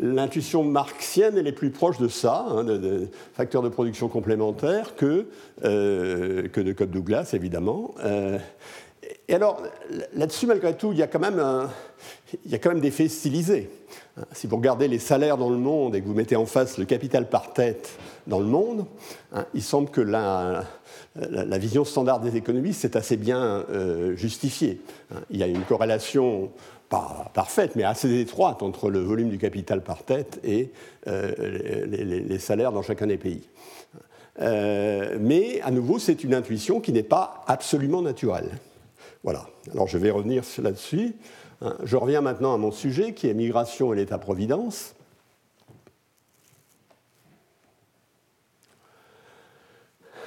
[0.00, 5.26] l'intuition marxienne, elle est plus proche de ça, hein, de, facteurs de production complémentaires, que,
[5.62, 7.94] que de Cobb Douglas, évidemment.
[9.28, 9.62] et alors,
[10.14, 11.40] là-dessus, malgré tout, il y a quand même,
[12.44, 13.70] il y a quand même des faits stylisés.
[14.32, 16.84] Si vous regardez les salaires dans le monde et que vous mettez en face le
[16.84, 18.84] capital par tête dans le monde,
[19.32, 20.64] hein, il semble que la,
[21.16, 24.80] la, vision standard des économistes est assez bien euh, justifiée.
[25.14, 25.20] Hein.
[25.30, 26.50] Il y a une corrélation
[26.88, 30.70] pas parfaite, mais assez étroite entre le volume du capital par tête et
[31.06, 33.48] euh, les, salaires dans chacun des pays.
[34.40, 38.50] Euh, mais à nouveau, c'est une intuition qui n'est pas absolument naturelle.
[39.24, 39.46] Voilà.
[39.72, 41.14] Alors je vais revenir là-dessus.
[41.62, 41.76] Hein.
[41.82, 44.94] Je reviens maintenant à mon sujet qui est migration et l'État-providence.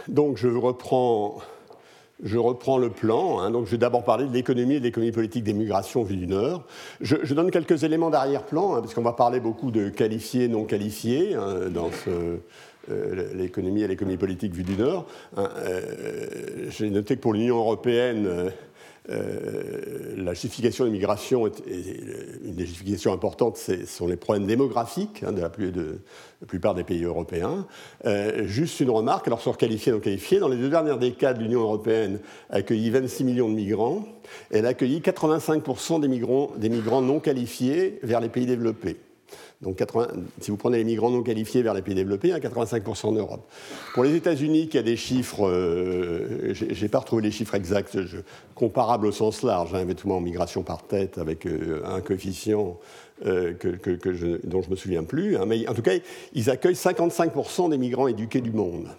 [0.07, 1.37] Donc je reprends,
[2.23, 3.39] je reprends le plan.
[3.39, 3.51] Hein.
[3.51, 6.27] donc je vais d'abord parler de l'économie et de l'économie politique des migrations vues du
[6.27, 6.63] Nord.
[7.01, 11.35] Je, donne quelques éléments d'arrière-plan, hein, parce qu'on va parler beaucoup de qualifiés, non qualifiés
[11.35, 12.37] hein, dans euh,
[13.33, 15.07] l'économie et l'économie politique vue du Nord.
[15.37, 15.81] Euh,
[16.69, 18.51] j'ai noté que pour l'Union européenne,
[19.09, 25.31] euh, la justification de l'immigration, une des justifications importantes, ce sont les problèmes démographiques hein,
[25.31, 25.49] de, la,
[26.47, 27.67] plupart des pays européens.
[28.05, 31.61] Euh, juste une remarque, alors sur qualifié non qualifié, dans les deux dernières décades, l'Union
[31.61, 34.05] européenne a accueilli 26 millions de migrants.
[34.49, 38.97] Elle a accueilli 85% des migrants, des migrants non qualifiés vers les pays développés.
[39.61, 39.81] Donc
[40.41, 43.49] si vous prenez les migrants non qualifiés vers les pays développés, a 85% en Europe.
[43.93, 47.97] Pour les États-Unis, qui a des chiffres, euh, je n'ai pas retrouvé les chiffres exacts,
[48.53, 52.77] comparables au sens large, hein, en migration par tête avec euh, un coefficient
[53.25, 53.53] euh,
[54.43, 55.93] dont je ne me souviens plus, hein, mais en tout cas,
[56.33, 58.89] ils accueillent 55% des migrants éduqués du monde.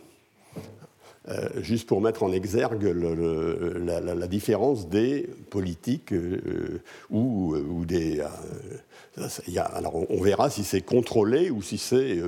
[1.28, 8.20] Euh, juste pour mettre en exergue la, différence des politiques euh, ou, des.
[8.20, 9.28] Euh,
[9.74, 12.20] alors on, verra si c'est contrôlé ou si c'est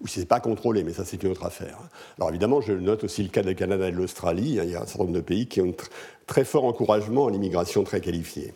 [0.00, 1.78] ou si pas contrôlé, mais ça c'est une autre affaire.
[2.18, 4.60] Alors évidemment, je note aussi le cas du Canada et de l'Australie.
[4.62, 5.84] Il y a un certain nombre de pays qui ont un
[6.28, 8.54] très fort encouragement à l'immigration très qualifiée.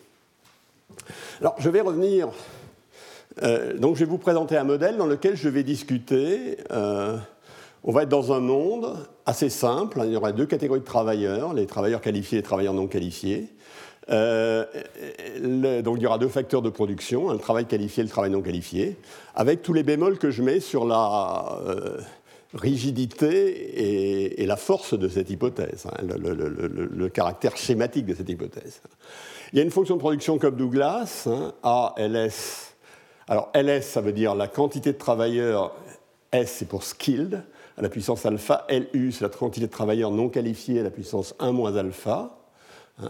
[1.41, 2.29] Alors je vais revenir.
[3.77, 6.57] donc je vais vous présenter un modèle dans lequel je vais discuter
[7.85, 10.01] on va être dans un monde assez simple.
[10.05, 13.47] Il y aura deux catégories de travailleurs, les travailleurs qualifiés et les travailleurs non qualifiés.
[14.09, 14.65] Euh,
[15.83, 18.41] donc il y aura deux facteurs de production, le travail qualifié et le travail non
[18.41, 18.97] qualifié,
[19.35, 21.99] avec tous les bémols que je mets sur la euh,
[22.55, 28.81] rigidité et, la force de cette hypothèse, hein, le, caractère schématique de cette hypothèse.
[29.53, 32.75] Il y a une fonction de production comme Douglas, hein, A, LS.
[33.27, 35.75] Alors LS, ça veut dire la quantité de travailleurs,
[36.31, 37.43] S, c'est pour skilled
[37.77, 38.65] à la puissance alpha.
[38.69, 42.37] LU, c'est la quantité de travailleurs non qualifiés à la puissance 1 moins alpha.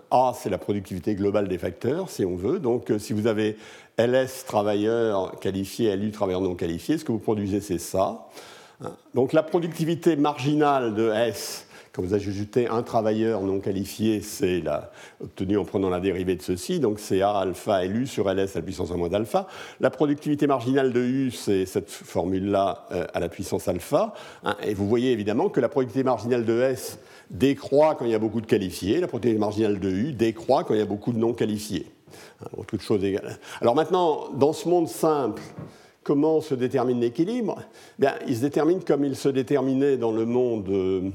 [0.10, 2.60] A, c'est la productivité globale des facteurs, si on veut.
[2.60, 3.56] Donc, euh, si vous avez
[3.98, 8.28] LS travailleurs qualifiés, LU travailleurs non qualifiés, ce que vous produisez, c'est ça.
[9.14, 11.65] Donc, la productivité marginale de S,
[11.96, 14.62] quand vous ajoutez un travailleur non qualifié, c'est
[15.22, 18.60] obtenu en prenant la dérivée de ceci, donc c'est A alpha LU sur LS à
[18.60, 19.48] la puissance 1 moins d'alpha.
[19.80, 24.14] La productivité marginale de U, c'est cette formule-là euh, à la puissance alpha.
[24.44, 28.16] Hein, et vous voyez évidemment que la productivité marginale de S décroît quand il y
[28.16, 31.14] a beaucoup de qualifiés, la productivité marginale de U décroît quand il y a beaucoup
[31.14, 31.88] de non qualifiés.
[32.42, 33.40] Hein, toutes choses égales.
[33.62, 35.42] Alors maintenant, dans ce monde simple,
[36.04, 37.62] comment se détermine l'équilibre?
[38.28, 41.10] Il se détermine comme il se déterminait dans le monde euh,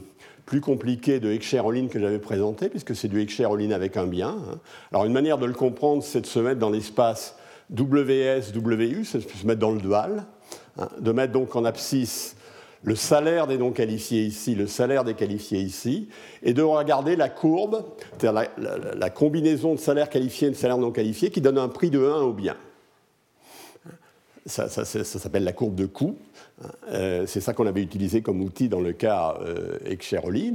[0.50, 4.30] plus compliqué de Heckscher-Ohlin que j'avais présenté, puisque c'est du Heckscher-Ohlin avec un bien.
[4.30, 4.58] Hein.
[4.90, 7.36] Alors une manière de le comprendre, c'est de se mettre dans l'espace
[7.70, 10.24] WS, WU, c'est de se mettre dans le dual,
[10.76, 12.34] hein, de mettre donc en abscisse
[12.82, 16.08] le salaire des non qualifiés ici, le salaire des qualifiés ici,
[16.42, 17.84] et de regarder la courbe,
[18.18, 21.90] c'est-à-dire la, combinaison de salaire qualifié et de salaire non qualifié, qui donne un prix
[21.90, 22.56] de 1 au bien.
[24.46, 26.16] Ça, ça s'appelle la courbe de coût.
[26.92, 29.78] Euh, c'est ça qu'on avait utilisé comme outil dans le cas euh,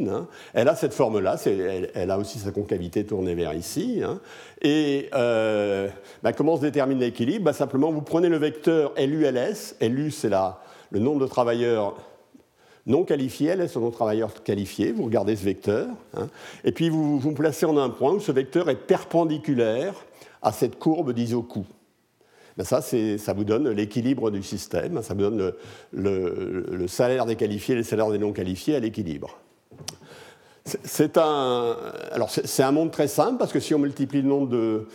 [0.08, 0.28] Hein.
[0.54, 4.02] Elle a cette forme-là, elle, a aussi sa concavité tournée vers ici.
[4.04, 4.20] Hein.
[4.62, 5.89] Et euh,
[6.24, 7.46] bah, comment se détermine l'équilibre?
[7.46, 9.76] Bah, Simplement, vous prenez le vecteur LULS.
[9.82, 10.30] LU, c'est
[10.91, 11.96] le nombre de travailleurs
[12.86, 14.91] non qualifiés, LS, le nombre de travailleurs qualifiés.
[14.91, 15.88] Vous regardez ce vecteur.
[16.15, 16.28] Hein.
[16.63, 19.94] Et puis, vous vous placez en un point où ce vecteur est perpendiculaire
[20.41, 21.65] à cette courbe d'isocoût.
[22.58, 25.54] Ben ça, ça vous donne l'équilibre du système, ça vous donne
[25.91, 29.39] le, salaire des qualifiés et le salaire des non qualifiés à l'équilibre.
[30.65, 31.78] C'est un,
[32.12, 34.88] alors c'est un monde très simple parce que si on multiplie le nombre de,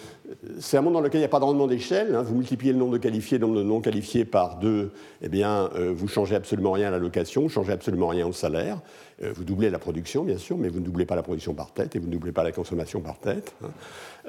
[0.58, 2.14] c'est un monde dans lequel il n'y a pas de rendement d'échelle.
[2.16, 2.22] Hein.
[2.22, 4.90] Vous multipliez le nombre de qualifiés, le nombre de non qualifiés par deux,
[5.22, 8.32] eh bien, euh, vous changez absolument rien à la location, vous changez absolument rien au
[8.32, 8.80] salaire.
[9.22, 11.72] Euh, vous doublez la production, bien sûr, mais vous ne doublez pas la production par
[11.72, 13.54] tête et vous ne doublez pas la consommation par tête.
[13.62, 13.68] Hein.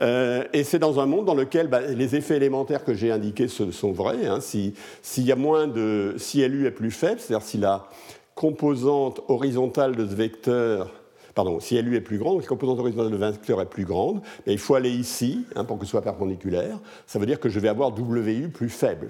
[0.04, 3.48] Euh, et c'est dans un monde dans lequel bah, les effets élémentaires que j'ai indiqués
[3.48, 4.28] sont vrais.
[4.28, 4.42] Hein.
[4.42, 7.88] Si, s'il y a moins de, si LU est plus faible, c'est-à-dire si la
[8.36, 11.01] composante horizontale de ce vecteur
[11.34, 14.54] pardon, si LU est plus grande, la composante horizontale de vecteur est plus grande, mais
[14.54, 16.80] il faut aller ici hein, pour que ce soit perpendiculaire.
[17.06, 19.10] Ça veut dire que je vais avoir WU plus faible.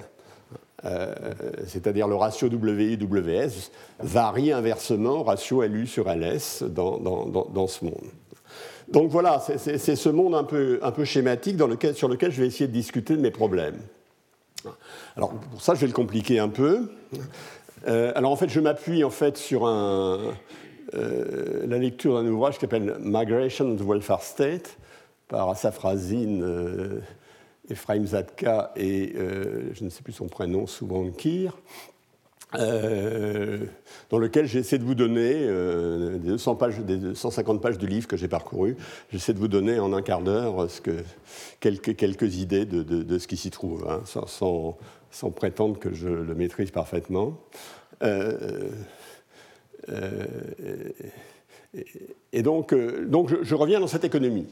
[0.84, 1.14] Euh,
[1.68, 8.08] c'est-à-dire le ratio WI-WS varie inversement au ratio LU sur LS dans, dans, ce monde.
[8.88, 12.48] Donc voilà, c'est ce monde un peu, un peu schématique dans sur lequel je vais
[12.48, 13.78] essayer de discuter de mes problèmes.
[15.16, 16.92] Alors pour ça, je vais le compliquer un peu.
[17.88, 20.20] Euh, alors en fait, je m'appuie en fait sur un,
[20.94, 24.78] euh, la lecture d'un ouvrage qui s'appelle Migration of Welfare State
[25.28, 27.00] par Asafrazine, euh,
[27.70, 31.58] Ephraim Zadka et euh, je ne sais plus son prénom, souvent Kir,
[32.54, 35.48] dans lequel j'essaie de vous donner
[36.20, 38.76] des, 200 pages, des 250 pages du livre que j'ai parcouru,
[39.10, 40.68] j'essaie de vous donner en un quart d'heure
[41.62, 47.38] quelques, idées de, ce qui s'y trouve, hein, sans, prétendre que je le maîtrise parfaitement.
[48.04, 48.70] Euh,
[52.34, 54.48] et donc, euh, donc je, reviens dans cette économie.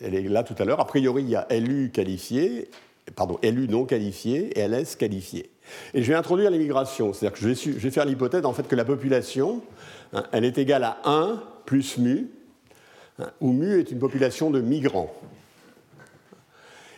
[0.00, 0.80] Elle est là tout à l'heure.
[0.80, 2.68] A priori, il y a LU qualifié,
[3.14, 5.50] pardon, LU non qualifié et LS qualifié.
[5.94, 7.12] Et je vais introduire l'immigration.
[7.12, 9.62] C'est-à-dire que je vais, je vais faire l'hypothèse en fait, que la population,
[10.12, 12.28] hein, elle est égale à 1 plus mu,
[13.18, 15.12] hein, où mu est une population de migrants.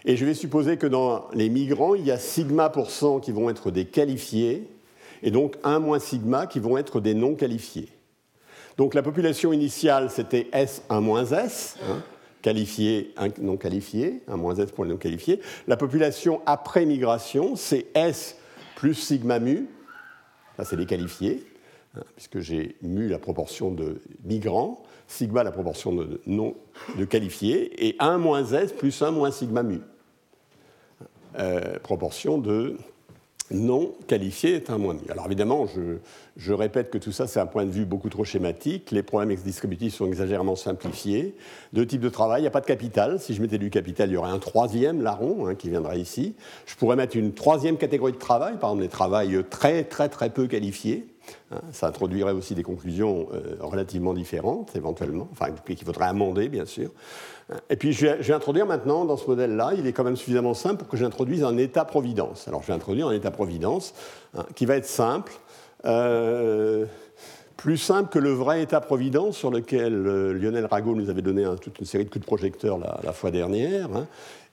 [0.06, 3.32] Et je vais supposer que dans les migrants, il y a sigma pour cent qui
[3.32, 4.68] vont être des qualifiés
[5.22, 7.88] et donc 1 moins sigma qui vont être des non qualifiés.
[8.76, 12.02] Donc la population initiale, c'était S1 moins S, hein,
[12.42, 15.40] qualifié, non qualifié, 1 moins S pour les non qualifiés.
[15.68, 18.36] La population après migration, c'est S
[18.76, 19.68] plus sigma mu,
[20.56, 21.46] ça c'est les qualifiés,
[21.96, 26.56] hein, puisque j'ai mu la proportion de migrants, sigma la proportion de non
[26.98, 29.80] de qualifiés, et 1 moins S plus 1 moins sigma mu,
[31.38, 32.76] euh, proportion de
[33.50, 34.96] non qualifié est un moins.
[35.10, 35.66] Alors évidemment,
[36.36, 38.90] je, répète que tout ça, c'est un point de vue beaucoup trop schématique.
[38.90, 41.34] Les problèmes ex-distributifs sont exagérément simplifiés.
[41.72, 43.20] Deux types de travail, il n'y a pas de capital.
[43.20, 46.34] Si je mettais du capital, il y aurait un troisième larron hein, qui viendrait ici.
[46.66, 50.30] Je pourrais mettre une troisième catégorie de travail, par exemple des travails très très très
[50.30, 51.06] peu qualifiés.
[51.50, 51.60] Hein.
[51.72, 56.90] ça introduirait aussi des conclusions euh, relativement différentes, éventuellement, enfin, qu'il faudrait amender, bien sûr.
[57.68, 60.76] Et puis je vais, introduire maintenant, dans ce modèle-là, il est quand même suffisamment simple
[60.76, 62.48] pour que j'introduise un état-providence.
[62.48, 63.94] Alors je vais introduire un état-providence
[64.34, 65.32] hein, qui va être simple,
[65.84, 66.86] euh,
[67.58, 71.78] plus simple que le vrai état-providence sur lequel euh, Lionel Rago nous avait donné toute
[71.78, 73.94] une série de coups de projecteur la, fois dernière.
[73.94, 74.06] Hein.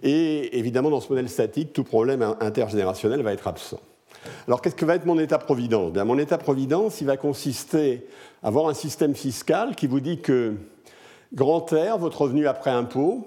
[0.04, 3.80] Et évidemment, dans ce modèle statique, tout problème intergénérationnel va être absent.
[4.48, 5.96] Alors, qu'est-ce que va être mon état-providence?
[5.98, 8.08] Mon état-providence, il va consister
[8.44, 10.56] à avoir un système fiscal qui vous dit que
[11.34, 13.26] Grand R, votre revenu après impôt,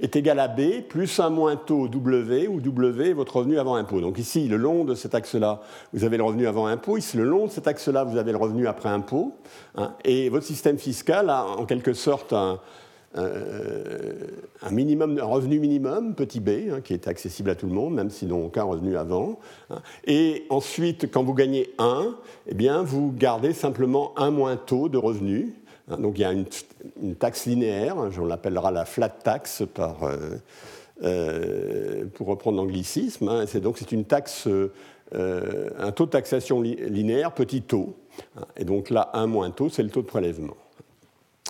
[0.00, 4.00] est égal à B plus un moins taux W, où W votre revenu avant impôt.
[4.00, 5.62] Donc ici, le long de cet axe-là,
[5.92, 6.96] vous avez le revenu avant impôt.
[6.96, 9.32] Ici, le long de cet axe-là, vous avez le revenu après impôt.
[9.76, 9.94] Hein.
[10.04, 12.60] et votre système fiscal a en quelque sorte un,
[14.70, 18.10] minimum, un revenu minimum, petit b, hein, qui est accessible à tout le monde, même
[18.10, 19.38] s'ils n'ont aucun revenu avant.
[19.70, 19.80] Hein.
[20.06, 22.14] Et ensuite, quand vous gagnez 1,
[22.48, 25.54] eh bien, vous gardez simplement un moins taux de revenu.
[25.88, 26.46] Hein, donc il y a une,
[27.16, 30.38] taxe linéaire, on l'appellera la flat tax euh,
[31.02, 33.28] euh, pour reprendre l'anglicisme.
[33.28, 37.94] Hein, donc c'est une taxe, euh, un taux de taxation linéaire, petit taux.
[38.56, 40.56] Et donc là, un moins taux, c'est le taux de prélèvement.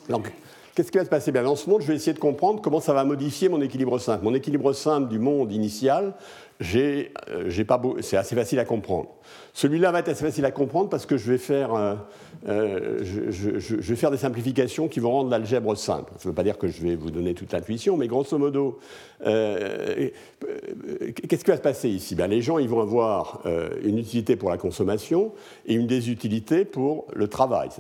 [0.09, 0.33] Donc,
[0.77, 1.33] Qu'est-ce qui va se passer?
[1.33, 3.99] Bien, Dans ce monde, je vais essayer de comprendre comment ça va modifier mon équilibre
[3.99, 4.23] simple.
[4.23, 6.13] Mon équilibre simple du monde initial,
[6.61, 7.13] c'est
[8.13, 9.09] assez facile à comprendre.
[9.57, 11.95] Celui-là va être assez facile à comprendre parce que je vais faire, euh,
[12.47, 16.13] euh, je, vais faire des simplifications qui vont rendre l'algèbre simple.
[16.19, 18.79] Ça ne veut pas dire que je vais vous donner toute l'intuition, mais grosso modo,
[19.25, 20.11] euh,
[21.27, 22.15] qu'est-ce qui va se passer ici?
[22.15, 23.41] Ben, Les gens ils vont avoir
[23.83, 25.33] une utilité pour la consommation
[25.65, 27.71] et une désutilité pour le travail.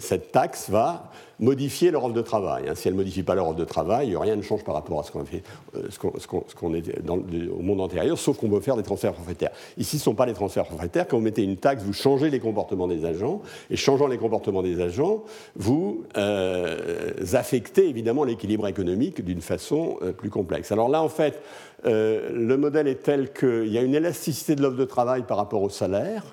[0.00, 2.68] Cette taxe va modifier leur offre de travail.
[2.68, 2.74] Hein.
[2.74, 5.02] Si elle ne modifie pas leur offre de travail, rien ne change par rapport à
[5.02, 5.42] ce qu'on fait,
[5.88, 5.98] ce
[6.54, 9.50] qu'on, est dans, au monde antérieur, sauf qu'on peut faire des transferts forfaitaires.
[9.78, 12.88] Ici, ce ne sont pas les transferts forfaitaires mettez une taxe, vous changez les comportements
[12.88, 15.24] des agents, et changeant les comportements des agents,
[15.56, 20.72] vous euh, affectez évidemment l'équilibre économique d'une façon euh, plus complexe.
[20.72, 21.40] Alors là, en fait,
[21.86, 25.36] euh, le modèle est tel qu'il y a une élasticité de l'offre de travail par
[25.36, 26.24] rapport au salaire,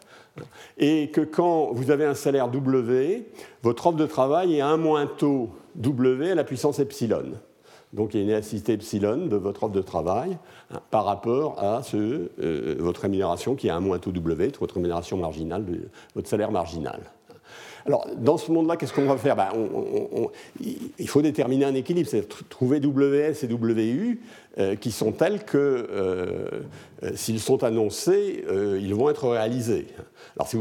[0.78, 3.26] et que quand vous avez un salaire W,
[3.64, 7.34] votre offre de travail est un moins taux W à la puissance epsilon.
[7.94, 10.38] Donc il y a une élasticité epsilon de votre offre de travail
[10.72, 14.76] hein, par rapport à ce, euh, votre rémunération qui est un moins taux W, votre
[14.76, 15.66] rémunération marginale,
[16.16, 17.00] votre salaire marginal.
[17.86, 19.36] Alors, dans ce monde-là, qu'est-ce qu'on va faire?
[19.36, 19.50] Ben,
[21.00, 24.20] Il faut déterminer un équilibre, c'est trouver WS et WU
[24.60, 26.62] euh, qui sont tels que, euh,
[27.16, 28.44] s'ils sont annoncés,
[28.80, 29.88] ils vont être réalisés.
[30.38, 30.52] Alors,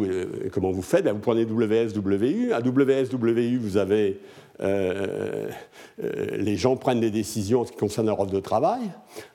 [0.52, 1.04] comment vous faites?
[1.04, 2.52] Ben, Vous prenez WS, WU.
[2.52, 4.20] À WS, WU, vous avez
[4.60, 5.48] euh,
[6.02, 8.82] euh, les gens prennent des décisions en ce qui concerne leur offre de travail.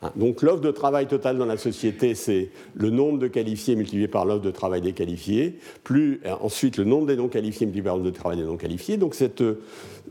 [0.01, 4.07] Hein, donc l'offre de travail totale dans la société, c'est le nombre de qualifiés multiplié
[4.07, 7.83] par l'offre de travail des qualifiés, plus euh, ensuite le nombre des non qualifiés multiplié
[7.83, 8.97] par l'offre de travail des non qualifiés.
[8.97, 9.43] Donc cette,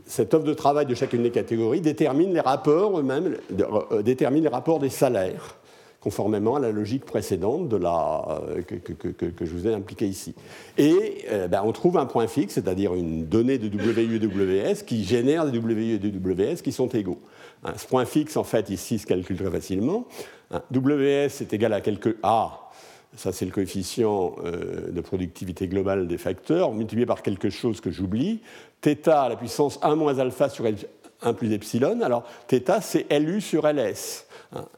[0.05, 3.01] cette offre de travail de chacune des catégories détermine les rapports
[4.79, 5.57] des salaires
[6.03, 10.35] conformément à la logique précédente de la, euh, que, je vous ai impliquée ici.
[10.77, 14.83] Et euh, ben, on trouve un point fixe, c'est-à-dire une donnée de WU et WS
[14.83, 17.21] qui génère des WU et des WS qui sont égaux.
[17.63, 20.05] Hein, ce point fixe, en fait, ici, se calcule très facilement.
[20.51, 22.69] Hein, WS est égal à quelque A,
[23.15, 27.91] ça c'est le coefficient euh, de productivité globale des facteurs, multiplié par quelque chose que
[27.91, 28.41] j'oublie,
[28.81, 30.65] θ à la puissance 1 moins alpha sur
[31.21, 32.01] 1 plus epsilon.
[32.01, 34.25] Alors θ c'est LU sur LS.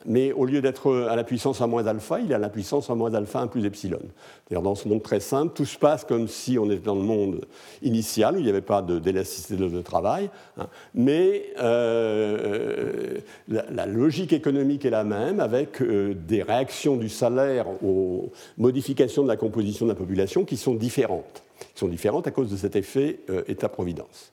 [0.06, 2.90] Mais au lieu d'être à la puissance à moins alpha, il est à la puissance
[2.90, 4.00] à moins alpha 1 plus epsilon.
[4.48, 7.02] C'est-à-dire dans ce monde très simple, tout se passe comme si on était dans le
[7.02, 7.42] monde
[7.82, 10.68] initial, où il n'y avait pas d'élasticité de, de, travail, hein.
[10.94, 18.32] mais euh, la, logique économique est la même, avec euh, des réactions du salaire aux
[18.58, 22.50] modifications de la composition de la population qui sont différentes, qui sont différentes à cause
[22.50, 24.32] de cet effet euh, état-providence.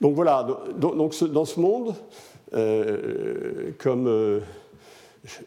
[0.00, 0.46] Donc voilà,
[0.78, 1.94] donc, dans ce monde,
[3.78, 4.40] comme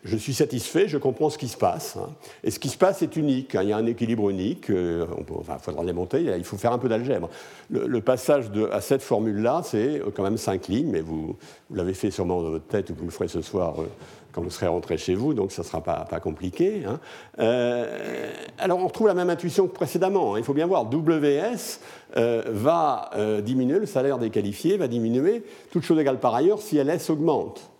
[0.04, 1.98] je suis satisfait, je comprends ce qui se passe.
[1.98, 2.10] Hein.
[2.44, 3.56] Et ce qui se passe est unique.
[3.56, 3.64] Hein.
[3.64, 4.70] Il y a un équilibre unique.
[4.70, 6.22] Euh, il faudra le démonter.
[6.22, 7.30] Il faut faire un peu d'algèbre.
[7.72, 11.38] Le, passage à cette formule-là, c'est quand même cinq lignes, mais vous,
[11.74, 13.86] l'avez fait sûrement dans votre tête ou vous le ferez ce soir euh,
[14.32, 16.84] quand vous serez rentré chez vous, donc ça ne sera pas, compliqué.
[16.86, 17.00] Hein.
[17.40, 20.38] Euh, alors on retrouve la même intuition que précédemment.
[20.38, 21.80] Il faut bien voir, WS
[22.16, 23.12] va
[23.44, 27.73] diminuer, le salaire des qualifiés va diminuer, toute chose égale par ailleurs, si LS augmente.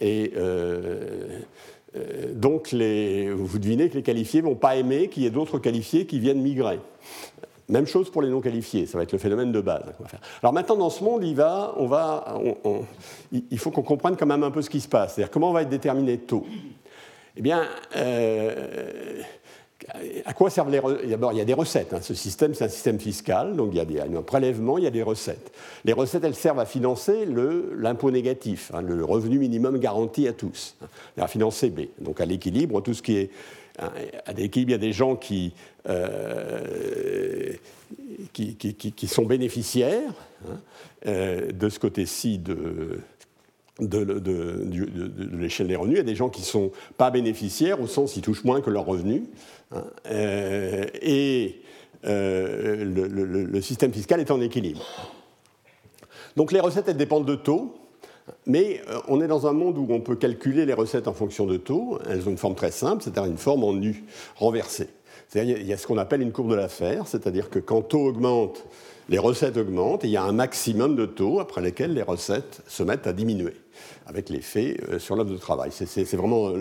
[0.00, 1.40] Et euh,
[1.96, 5.58] euh, donc, vous devinez que les qualifiés ne vont pas aimer qu'il y ait d'autres
[5.58, 6.80] qualifiés qui viennent migrer.
[7.68, 9.82] Même chose pour les non qualifiés, ça va être le phénomène de base.
[10.40, 12.40] Alors maintenant, dans ce monde, il, va, on va,
[13.32, 15.14] il faut qu'on comprenne quand même un peu ce qui se passe.
[15.14, 16.46] C'est-à-dire comment on va être déterminé taux.
[17.36, 17.64] Eh bien,
[17.96, 19.20] euh,
[20.24, 21.08] à quoi servent les recettes?
[21.08, 21.92] D'abord, il y a des recettes.
[21.92, 22.00] Hein.
[22.02, 24.90] Ce système, c'est un système fiscal, donc il y a un prélèvement, il y a
[24.90, 25.52] des recettes.
[25.84, 27.26] Les recettes, elles servent à financer
[27.76, 30.86] l'impôt négatif, hein, le revenu minimum garanti à tous, hein,
[31.18, 31.82] à financer B.
[32.00, 33.30] Donc à l'équilibre, tout ce qui est.
[33.78, 35.52] À l'équilibre, il y a des gens qui,
[35.86, 37.52] euh,
[38.32, 40.14] qui, sont bénéficiaires
[41.06, 43.00] euh, de ce côté-ci de
[43.80, 45.96] de, l'échelle des revenus.
[45.96, 48.60] Il y a des gens qui ne sont pas bénéficiaires, au sens ils touchent moins
[48.60, 49.22] que leurs revenus.
[50.06, 51.62] Euh, et
[52.04, 54.84] euh, le, système fiscal est en équilibre.
[56.36, 57.74] Donc les recettes, elles dépendent de taux,
[58.46, 61.46] mais euh, on est dans un monde où on peut calculer les recettes en fonction
[61.46, 61.98] de taux.
[62.08, 64.04] Elles ont une forme très simple, c'est-à-dire une forme en nu
[64.36, 64.88] renversée.
[65.28, 68.06] C'est-à-dire il y a ce qu'on appelle une courbe de l'affaire, c'est-à-dire que quand taux
[68.06, 68.64] augmente,
[69.08, 72.62] les recettes augmentent et il y a un maximum de taux après lesquels les recettes
[72.66, 73.54] se mettent à diminuer
[74.06, 75.70] avec l'effet euh, sur l'offre de travail.
[75.72, 76.52] C'est vraiment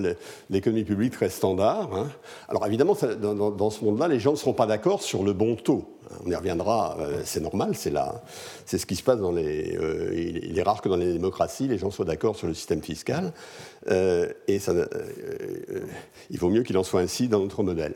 [0.50, 1.94] l'économie publique très standard.
[1.94, 2.10] Hein.
[2.50, 5.86] Alors évidemment, dans, ce monde-là, les gens ne seront pas d'accord sur le bon taux.
[6.26, 9.76] On y reviendra, euh, c'est normal, c'est ce qui se passe dans les...
[9.78, 12.82] Euh, il est rare que dans les démocraties, les gens soient d'accord sur le système
[12.82, 13.34] fiscal.
[13.90, 14.60] et
[16.30, 17.96] il vaut mieux qu'il en soit ainsi dans notre modèle.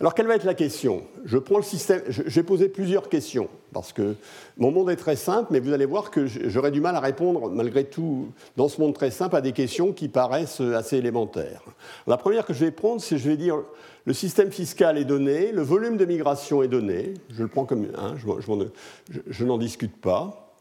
[0.00, 1.04] Alors, quelle va être la question?
[1.24, 2.02] Je prends le système.
[2.08, 4.14] J'ai posé plusieurs questions parce que
[4.58, 7.50] mon monde est très simple, mais vous allez voir que j'aurai du mal à répondre,
[7.50, 11.62] malgré tout, dans ce monde très simple, à des questions qui paraissent assez élémentaires.
[12.06, 13.62] La première que je vais prendre, c'est je vais dire
[14.06, 17.14] le système fiscal est donné, le volume de migration est donné.
[17.30, 18.14] Je le prends comme hein,
[19.28, 20.52] je, n'en discute pas.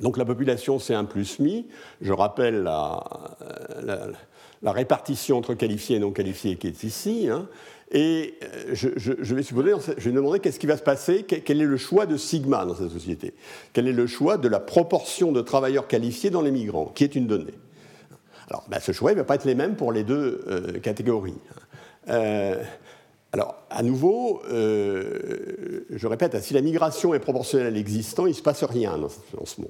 [0.00, 1.66] Donc la population, c'est un plus mi.
[2.00, 3.04] Je rappelle la,
[4.62, 7.28] répartition entre qualifiés et non qualifiés qui est ici.
[7.30, 7.46] Hein.
[7.90, 11.64] Et euh, je, vais supposer, je vais demander qu'est-ce qui va se passer, quel est
[11.64, 13.32] le choix de sigma dans cette société,
[13.72, 17.14] quel est le choix de la proportion de travailleurs qualifiés dans les migrants, qui est
[17.14, 17.54] une donnée?
[18.50, 21.38] Alors, ben, ce choix ne va pas être les mêmes pour les deux euh, catégories.
[22.08, 22.62] Euh,
[23.32, 28.42] alors, à nouveau, je répète, si la migration est proportionnelle à l'existant, il ne se
[28.42, 29.10] passe rien dans,
[29.44, 29.68] ce monde.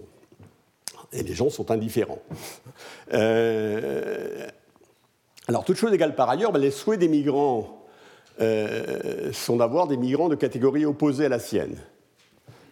[1.13, 2.23] Et les gens sont indifférents.
[3.11, 4.53] alors,
[5.65, 7.78] toute chose égale par ailleurs, ben, les souhaits des migrants
[8.41, 11.77] euh, sont d'avoir des migrants de catégorie opposée à la sienne.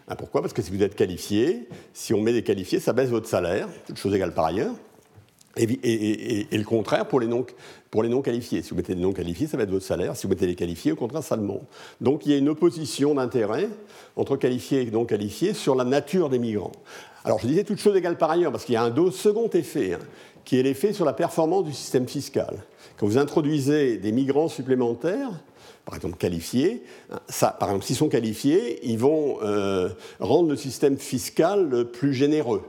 [0.08, 0.40] Hein, pourquoi?
[0.40, 3.68] Parce que si vous êtes qualifié, si on met des qualifiés, ça baisse votre salaire,
[3.86, 4.74] toute chose égale par ailleurs.
[5.58, 7.46] Et, le contraire pour les, non,
[7.90, 8.62] pour les non qualifiés.
[8.62, 10.14] Si vous mettez des non qualifiés, ça va être votre salaire.
[10.14, 11.62] Si vous mettez les qualifiés, au contraire, ça le monte.
[12.00, 13.68] Donc il y a une opposition d'intérêt
[14.16, 16.72] entre qualifiés et non qualifiés sur la nature des migrants.
[17.24, 19.94] Alors je disais toute chose égale par ailleurs, parce qu'il y a un second effet,
[19.94, 19.98] hein,
[20.44, 22.62] qui est l'effet sur la performance du système fiscal.
[22.98, 25.30] Quand vous introduisez des migrants supplémentaires,
[25.86, 26.82] par exemple qualifiés,
[27.40, 32.62] par exemple, s'ils sont qualifiés, ils vont euh, rendre le système fiscal plus généreux,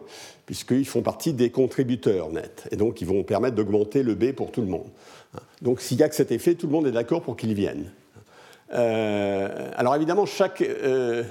[0.46, 4.52] puisqu'ils font partie des contributeurs nets, et donc ils vont permettre d'augmenter le B pour
[4.52, 4.88] tout le monde.
[5.64, 7.92] Donc s'il n'y a que cet effet, tout le monde est d'accord pour qu'ils viennent.
[8.74, 11.24] Euh, alors évidemment, chaque, euh,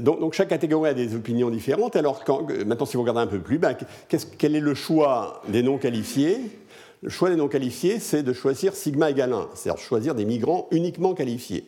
[0.00, 1.96] donc, catégorie a des opinions différentes.
[1.96, 2.22] Alors
[2.66, 3.74] maintenant, si vous regardez un peu plus, ben,
[4.36, 6.38] quel est le choix des non qualifiés
[7.02, 10.68] le choix des non qualifiés, c'est de choisir sigma égale 1, c'est-à-dire choisir des migrants
[10.70, 11.64] uniquement qualifiés.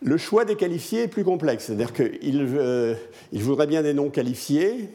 [0.00, 2.94] Le choix des qualifiés est plus complexe, c'est-à-dire qu'il euh,
[3.32, 4.88] voudrait bien des non qualifiés,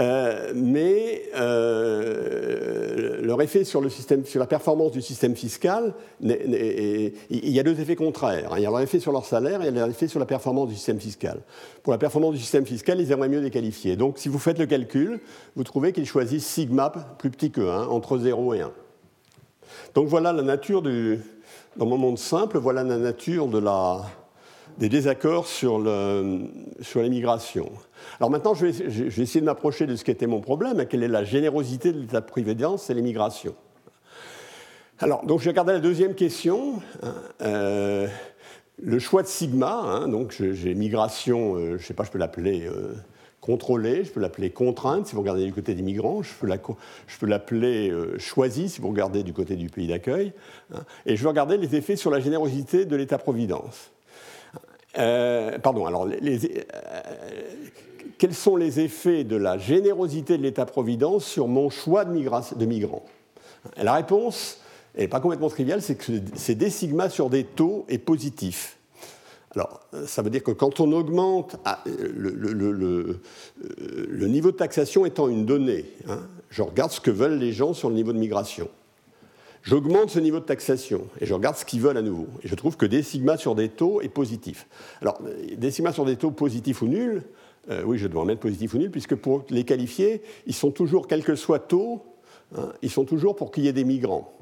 [0.00, 7.12] euh, mais euh, leur effet sur, le système, sur la performance du système fiscal, il
[7.30, 8.54] y a deux effets contraires.
[8.56, 10.18] Il y a leur effet sur leur salaire et il y a leur effet sur
[10.18, 11.40] la performance du système fiscal.
[11.82, 13.96] Pour la performance du système fiscal, ils aimeraient mieux les qualifier.
[13.96, 15.20] Donc si vous faites le calcul,
[15.56, 18.72] vous trouvez qu'ils choisissent sigma plus petit que 1, entre 0 et 1.
[19.94, 21.20] Donc voilà la nature du...
[21.76, 24.02] Dans mon monde simple, voilà la nature de la,
[24.78, 27.70] des désaccords sur l'immigration.
[28.18, 31.08] Alors maintenant, je vais, essayer de m'approcher de ce qui était mon problème, quelle est
[31.08, 33.54] la générosité de l'état de prévoyance et l'immigration.
[34.98, 36.80] Alors, donc je regarder la deuxième question.
[37.02, 38.06] Hein, euh,
[38.80, 42.18] le choix de sigma, hein, donc j'ai migration, euh, je ne sais pas, je peux
[42.18, 42.94] l'appeler euh,
[43.40, 46.32] contrôlée, je peux l'appeler contrainte si vous regardez du côté des migrants, je
[47.18, 50.32] peux l'appeler choisie si vous regardez du côté du pays d'accueil,
[50.72, 53.90] hein, et je vais regarder les effets sur la générosité de l'État-providence.
[54.94, 56.38] Pardon, alors les,
[58.18, 63.04] quels sont les effets de la générosité de l'État-providence sur mon choix de, de migrants
[63.76, 64.58] La réponse
[64.96, 68.78] n'est pas complètement triviale, c'est que c'est des sigma sur des taux est positif.
[69.54, 75.28] Alors, ça veut dire que quand on augmente ah, le, le, niveau de taxation étant
[75.28, 78.68] une donnée, hein, je regarde ce que veulent les gens sur le niveau de migration.
[79.62, 82.26] J'augmente ce niveau de taxation et je regarde ce qu'ils veulent à nouveau.
[82.42, 84.66] Et je trouve que des sigma sur des taux est positif.
[85.00, 85.20] Alors,
[85.56, 87.22] des sigma sur des taux positifs ou nuls,
[87.70, 90.72] euh, oui, je dois en mettre positif ou nul, puisque pour les qualifier, ils sont
[90.72, 92.02] toujours, quel que soit taux,
[92.56, 94.32] hein, ils sont toujours pour qu'il y ait des migrants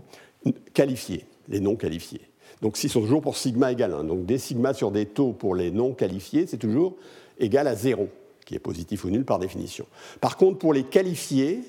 [0.72, 2.22] qualifiés, les non qualifiés.
[2.62, 4.04] Donc s'ils sont toujours pour sigma égal 1.
[4.04, 6.96] Donc des sigma sur des taux pour les non qualifiés, c'est toujours
[7.38, 8.08] égal à 0,
[8.46, 9.86] qui est positif ou nul par définition.
[10.22, 11.60] Par contre, pour les qualifiés,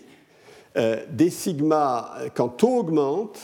[0.75, 3.39] des sigma, quand taux augmente,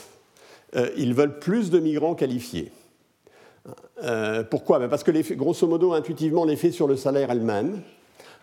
[0.76, 2.70] euh, ils veulent plus de migrants qualifiés.
[4.50, 4.78] pourquoi?
[4.78, 7.82] Ben Parce que, grosso modo, intuitivement, l'effet sur le salaire est le même.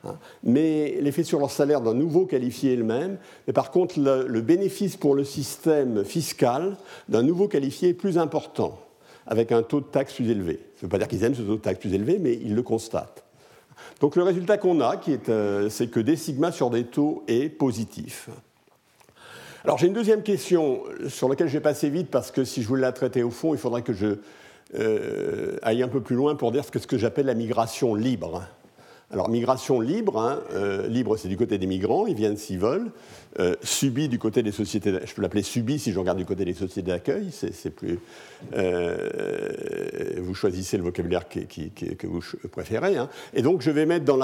[0.05, 0.17] Hein.
[0.43, 3.17] Mais l'effet sur leur salaire d'un nouveau qualifié est le même.
[3.47, 6.77] Mais par contre, le, bénéfice pour le système fiscal
[7.09, 8.79] d'un nouveau qualifié est plus important,
[9.27, 10.53] avec un taux de taxe plus élevé.
[10.75, 12.55] Ça ne veut pas dire qu'ils aiment ce taux de taxe plus élevé, mais ils
[12.55, 13.23] le constatent.
[13.99, 18.29] Donc le résultat qu'on a, euh, c'est que des sigma sur des taux est positif.
[19.66, 22.68] Alors j'ai une deuxième question sur laquelle je vais passer vite parce que si je
[22.68, 24.18] voulais la traiter au fond, il faudrait que je
[24.78, 28.43] euh, aille un peu plus loin pour dire ce que j'appelle la migration libre.
[29.11, 32.91] Alors, migration libre, hein, euh, libre c'est du côté des migrants, ils viennent s'ils veulent.
[33.39, 33.55] Euh,
[34.09, 36.81] du côté des sociétés, je peux l'appeler subi si je regarde du côté des sociétés
[36.81, 37.99] d'accueil, c'est plus.
[38.55, 38.97] Euh,
[40.17, 42.97] vous choisissez le vocabulaire que vous préférez.
[42.97, 43.09] Hein.
[43.33, 44.15] Et donc, je vais mettre dans,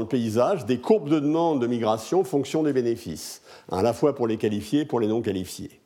[0.00, 4.26] le paysage des courbes de demande de migration fonction des bénéfices, à la fois pour
[4.26, 5.80] les qualifiés et pour les non qualifiés.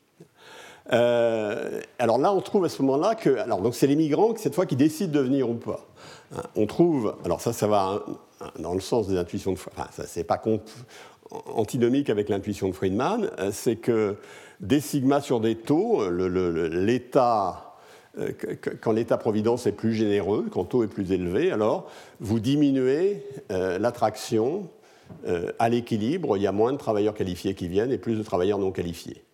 [0.90, 3.36] alors là, on trouve à ce moment-là que.
[3.38, 5.88] Alors, donc, c'est les migrants, cette fois, qui décident de venir ou pas.
[6.34, 8.04] Hein, on trouve, alors ça, ça va
[8.58, 10.40] dans le sens des intuitions de Friedman, enfin, c'est pas
[11.46, 14.16] antinomique avec l'intuition de Friedman, euh, c'est que
[14.60, 17.76] des sigma sur des taux, l'état,
[18.18, 18.32] euh,
[18.80, 24.68] quand l'état-providence est plus généreux, quand taux est plus élevé, alors vous diminuez euh, l'attraction
[25.58, 28.58] à l'équilibre, il y a moins de travailleurs qualifiés qui viennent et plus de travailleurs
[28.58, 29.24] non qualifiés.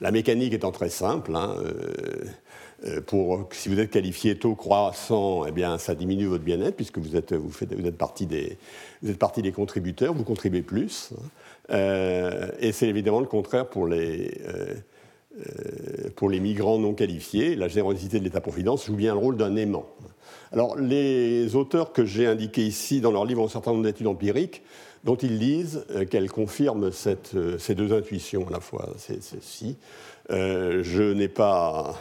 [0.00, 2.24] La mécanique étant très simple, hein, euh,
[3.06, 7.16] pour, si vous êtes qualifié taux croissant, eh bien, ça diminue votre bien-être puisque vous
[7.16, 8.58] êtes, vous, êtes partie des,
[9.02, 11.12] vous êtes partie des contributeurs, vous contribuez plus.
[11.12, 11.22] Hein.
[11.70, 17.56] Euh, et c'est évidemment le contraire pour les, euh, pour les migrants non qualifiés.
[17.56, 19.86] La générosité de l'État-providence joue bien le rôle d'un aimant.
[20.52, 24.06] Alors, les auteurs que j'ai indiqués ici dans leur livre ont un certain nombre d'études
[24.06, 24.62] empiriques
[25.02, 28.88] dont ils disent qu'elles confirment ces deux intuitions à la fois.
[28.96, 29.18] C'est,
[30.30, 32.00] je n'ai pas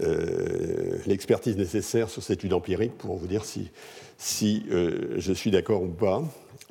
[0.00, 3.70] euh, l'expertise nécessaire sur cette étude empirique pour vous dire si,
[4.18, 6.22] si je suis d'accord ou pas.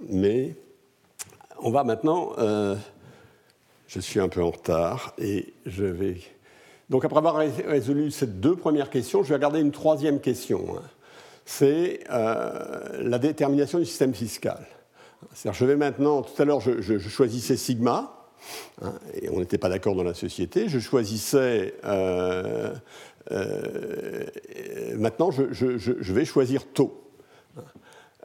[0.09, 0.55] Mais
[1.59, 2.33] on va maintenant.
[3.87, 6.17] je suis un peu en retard et je vais.
[6.89, 10.77] Donc, après avoir résolu ces deux premières questions, je vais regarder une troisième question.
[10.77, 10.83] Hein.
[11.45, 14.65] C'est la détermination du système fiscal.
[15.51, 18.29] Je vais maintenant, tout à l'heure, je, choisissais sigma,
[18.81, 20.67] hein, et on n'était pas d'accord dans la société.
[20.69, 21.75] Je choisissais.
[21.83, 22.73] Euh,
[23.31, 24.25] euh,
[24.97, 27.01] maintenant, je, vais choisir taux.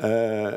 [0.03, 0.55] Euh,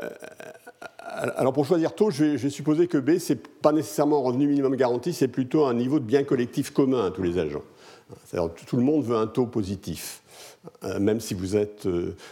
[1.36, 4.46] alors, pour choisir taux, je vais, supposer que B, ce n'est pas nécessairement un revenu
[4.46, 7.62] minimum garanti, c'est plutôt un niveau de bien collectif commun à tous les agents.
[8.26, 10.22] C'est-à-dire tout le monde veut un taux positif.
[10.84, 11.86] Euh, même si vous êtes...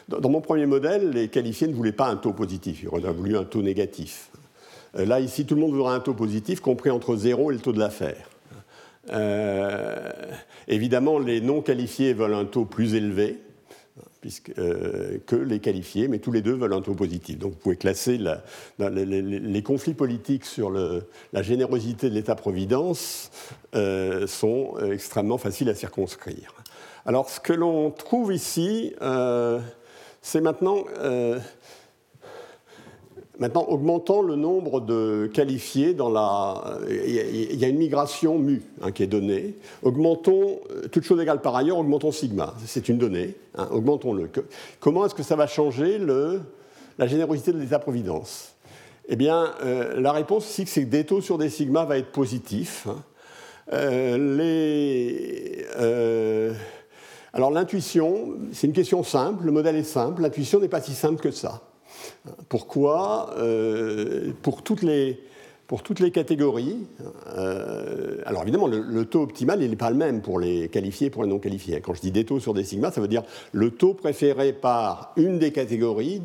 [0.09, 3.37] Dans mon premier modèle, les qualifiés ne voulaient pas un taux positif, ils auraient voulu
[3.37, 4.31] un taux négatif.
[4.95, 7.73] Là, ici, tout le monde voudra un taux positif, compris entre 0 et le taux
[7.73, 8.32] de l'affaire.
[10.69, 13.39] Évidemment, les non qualifiés veulent un taux plus élevé
[14.21, 17.39] puisque, que les qualifiés, mais tous les deux veulent un taux positif.
[17.39, 18.21] Donc vous pouvez classer
[18.79, 23.31] les, conflits politiques sur la générosité de l'État-providence
[24.27, 26.55] sont extrêmement faciles à circonscrire.
[27.05, 29.59] Alors, ce que l'on trouve ici, euh,
[30.21, 31.41] c'est maintenant, euh,
[33.43, 36.79] maintenant augmentant le nombre de qualifiés dans la.
[36.89, 39.57] Il y a une migration mu hein, qui est donnée.
[39.83, 42.55] Augmentons, euh, toute chose égale par ailleurs, augmentons sigma.
[42.65, 43.35] C'est une donnée.
[43.59, 44.31] Hein, augmentons-le.
[44.79, 48.53] Comment est-ce que ça va changer la générosité de l'État-providence?
[49.09, 49.53] Eh bien,
[49.97, 52.87] la réponse ici, c'est que des taux sur des sigma va être positif.
[52.87, 54.17] Hein.
[54.17, 55.67] les.
[57.33, 61.21] Alors l'intuition, c'est une question simple, le modèle est simple, l'intuition n'est pas si simple
[61.21, 61.63] que ça.
[62.49, 65.21] Pourquoi euh, pour, toutes les,
[65.67, 66.87] pour toutes les catégories,
[67.37, 71.25] euh, alors évidemment le, taux optimal n'est pas le même pour les qualifiés et pour
[71.25, 71.81] les non qualifiés.
[71.81, 73.23] Quand je dis des taux sur des sigma, ça veut dire
[73.53, 76.23] le taux préféré par une des catégories,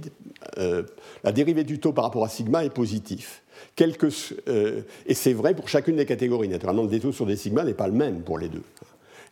[0.58, 0.84] euh,
[1.24, 3.44] la dérivée du taux par rapport à sigma est positif.
[3.80, 6.48] et c'est vrai pour chacune des catégories.
[6.48, 8.64] Naturellement, le taux sur des sigma n'est pas le même pour les deux.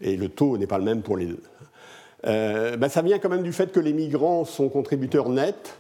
[0.02, 1.42] Et le taux n'est pas le même pour les deux.
[2.24, 5.78] Ben, ça vient quand même du fait que les migrants sont contributeurs nets.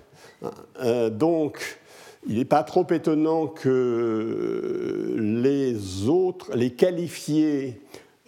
[0.82, 1.80] Euh, donc,
[2.28, 7.82] il n'est pas trop étonnant que les autres, les qualifiés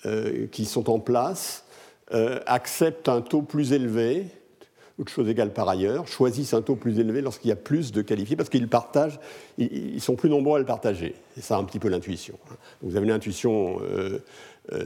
[0.06, 1.64] euh, qui sont en place,
[2.46, 4.28] acceptent un taux plus élevé,
[5.00, 8.02] autre chose égale par ailleurs, choisissent un taux plus élevé lorsqu'il y a plus de
[8.02, 9.20] qualifiés, parce qu'ils partagent,
[9.58, 11.14] ils, sont plus nombreux à le partager.
[11.36, 12.36] C'est ça un petit peu l'intuition.
[12.82, 14.20] Vous avez l'intuition euh,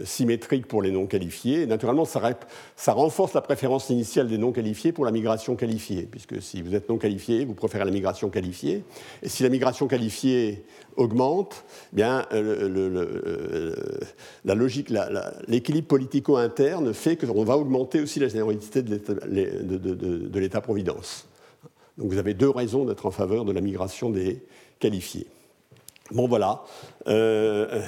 [0.05, 1.65] symétrique pour les non qualifiés.
[1.65, 6.61] naturellement, ça, renforce la préférence initiale des non qualifiés pour la migration qualifiée, puisque si
[6.61, 8.83] vous êtes non qualifié, vous préférez la migration qualifiée.
[9.23, 10.63] Et si la migration qualifiée
[10.97, 11.63] augmente,
[11.93, 13.75] eh bien, euh,
[14.45, 14.91] la logique,
[15.47, 21.27] l'équilibre politico-interne fait qu'on va augmenter aussi la générosité de l'État-providence.
[21.97, 24.41] Donc vous avez deux raisons d'être en faveur de la migration des
[24.79, 25.27] qualifiés.
[26.11, 26.63] Bon voilà.
[27.07, 27.81] Euh,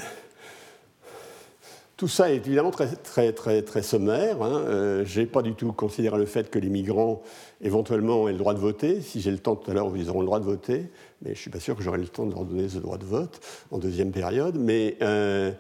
[2.04, 4.42] tout ça est évidemment très, très, très, très sommaire.
[4.42, 4.62] Hein.
[4.68, 7.22] Euh, je n'ai pas du tout considéré le fait que les migrants,
[7.62, 9.00] éventuellement, aient le droit de voter.
[9.00, 10.90] Si j'ai le temps tout à l'heure, ils auront le droit de voter.
[11.22, 12.98] Mais je ne suis pas sûr que j'aurai le temps de leur donner ce droit
[12.98, 13.40] de vote
[13.72, 14.58] en deuxième période.
[14.60, 15.54] Mais euh,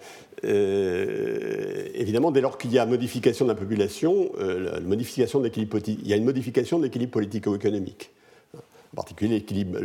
[0.43, 6.05] euh, évidemment, dès lors qu'il y a modification de la population, la modification de il
[6.05, 8.11] y a une modification de l'équilibre politico-économique.
[8.91, 9.79] En particulier, l'équilibre.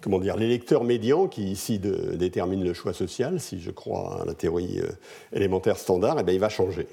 [0.00, 4.34] Comment dire, l'électeur médian qui ici détermine le choix social, si je crois à la
[4.34, 4.88] théorie euh,
[5.32, 6.86] élémentaire standard, eh bien, il va changer.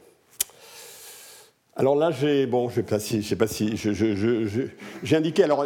[1.78, 5.66] Alors là, j'ai bon, je sais pas si, j'ai indiqué alors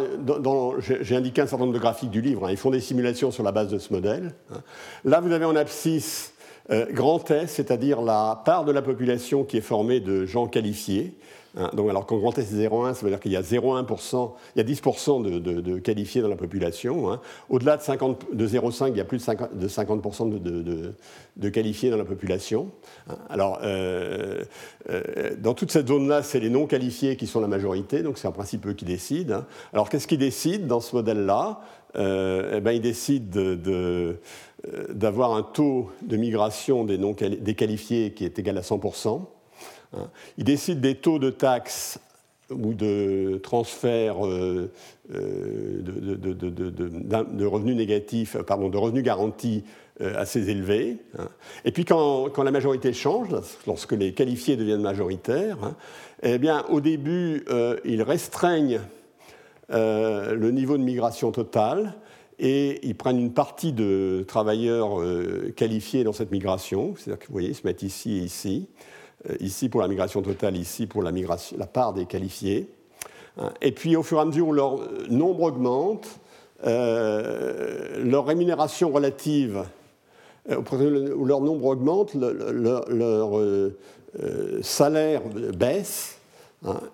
[0.80, 2.46] j'ai indiqué un certain nombre de graphiques du livre.
[2.46, 2.52] Hein.
[2.52, 4.32] ils font des simulations sur la base de ce modèle.
[4.52, 4.62] Hein.
[5.04, 6.32] Là, vous avez en abscisse
[6.70, 11.14] euh, grand S, c'est-à-dire la part de la population qui est formée de gens qualifiés.
[11.56, 14.32] Hein, donc, alors quand grand S est 0,1, ça veut dire qu'il y a 0,1%,
[14.54, 17.10] il y a 10% de, qualifiés dans la population.
[17.10, 17.20] Hein.
[17.48, 20.94] Au-delà de, 0,5, il y a plus de 50%,
[21.36, 22.70] de, qualifiés dans la population.
[23.08, 23.16] Hein.
[23.30, 24.42] Alors, euh,
[24.90, 28.28] euh, dans toute cette zone-là, c'est les non qualifiés qui sont la majorité, donc c'est
[28.28, 29.44] en principe eux qui décident.
[29.72, 31.60] Alors, qu'est-ce qui décide dans ce modèle-là?
[31.96, 33.56] Euh, eh ben, Ils décident
[34.90, 39.22] d'avoir un taux de migration des, non des qualifiés qui est égal à 100%.
[40.38, 41.98] Il décide des taux de taxes
[42.50, 44.70] ou de transfert euh,
[45.14, 49.64] euh, de, revenus négatifs, pardon, de revenus garantis
[50.00, 50.98] euh, assez élevés.
[51.18, 51.28] Hein.
[51.64, 53.28] Et puis quand, la majorité change,
[53.66, 55.74] lorsque les qualifiés deviennent majoritaires, hein,
[56.22, 57.44] eh bien au début,
[57.84, 58.80] ils restreignent
[59.68, 61.94] le niveau de migration totale
[62.38, 65.02] et ils prennent une partie de travailleurs
[65.56, 68.68] qualifiés dans cette migration, c'est-à-dire que vous voyez, ils se mettent ici et ici.
[69.40, 72.68] Ici pour la migration totale, ici pour la, migration, la part des qualifiés.
[73.38, 73.50] Hein.
[73.60, 76.20] Et puis au fur et à mesure où leur nombre augmente,
[76.64, 79.64] leur rémunération relative,
[80.48, 83.42] où leur nombre augmente, leur,
[84.62, 85.22] salaire
[85.54, 86.15] baisse.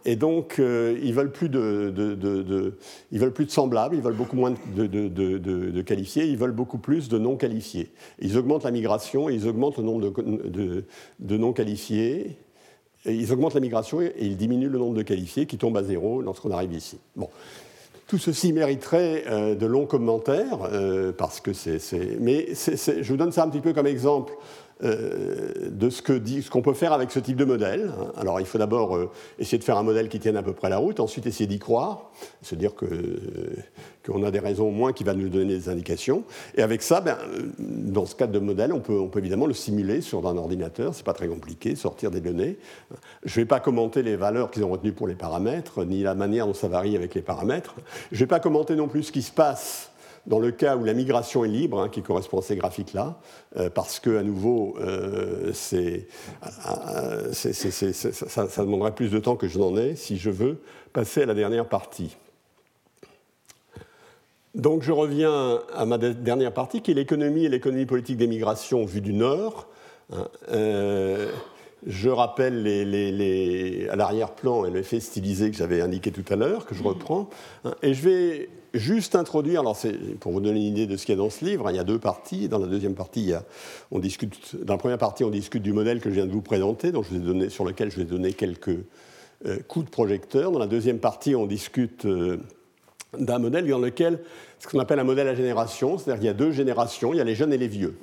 [0.04, 2.74] Et donc, euh, ils veulent plus de,
[3.10, 7.08] ils veulent plus de semblables, ils veulent beaucoup moins de, qualifiés, ils veulent beaucoup plus
[7.08, 7.90] de non qualifiés.
[8.20, 12.36] Ils augmentent la migration, ils augmentent le nombre de, non qualifiés,
[13.04, 15.82] et ils augmentent la migration et ils diminuent le nombre de qualifiés qui tombe à
[15.82, 16.98] zéro lorsqu'on arrive ici.
[17.16, 17.28] Bon.
[18.06, 21.80] Tout ceci mériterait euh, de longs commentaires, euh, parce que c'est.
[22.20, 24.34] Mais je vous donne ça un petit peu comme exemple
[24.82, 27.90] de ce qu'on peut faire avec ce type de modèle.
[28.16, 30.68] Alors il faut d'abord euh, essayer de faire un modèle qui tienne à peu près
[30.68, 32.10] la route, ensuite essayer d'y croire,
[32.42, 33.18] se dire euh,
[34.04, 36.24] qu'on a des raisons au moins qui va nous donner des indications.
[36.56, 37.16] Et avec ça, ben,
[37.58, 40.94] dans ce cadre de modèle, on peut, on peut évidemment le simuler sur un ordinateur,
[40.94, 42.58] c'est pas très compliqué, sortir des données.
[43.24, 46.14] Je ne vais pas commenter les valeurs qu'ils ont retenues pour les paramètres, ni la
[46.14, 47.76] manière dont ça varie avec les paramètres.
[48.10, 49.91] Je ne vais pas commenter non plus ce qui se passe
[50.26, 53.18] dans le cas où la migration est libre, hein, qui correspond à ces graphiques-là,
[53.56, 59.76] euh, parce que, à nouveau, euh, euh, ça, demanderait plus de temps que je n'en
[59.76, 60.60] ai si je veux
[60.92, 62.16] passer à la dernière partie.
[64.54, 68.84] Donc je reviens à ma dernière partie, qui est l'économie et l'économie politique des migrations
[68.84, 69.66] vues du Nord.
[70.12, 70.28] Hein.
[71.86, 72.66] je rappelle
[73.90, 77.30] à l'arrière-plan l'effet stylisé que j'avais indiqué tout à l'heure, que je reprends.
[77.64, 77.74] Hein.
[77.82, 79.76] et je vais juste introduire, alors
[80.20, 81.78] pour vous donner une idée de ce qu'il y a dans ce livre, il y
[81.78, 82.48] a deux parties.
[82.48, 83.32] Dans la deuxième partie,
[83.90, 86.42] on discute, dans la première partie, on discute du modèle que je viens de vous
[86.42, 88.78] présenter, je donné, sur lequel je vais donner quelques
[89.46, 90.52] euh, coups de projecteur.
[90.52, 92.38] Dans la deuxième partie, on discute euh,
[93.18, 94.20] d'un modèle dans lequel,
[94.58, 97.20] ce qu'on appelle un modèle à génération, c'est-à-dire qu'il y a deux générations, il y
[97.20, 97.96] a les jeunes et les vieux.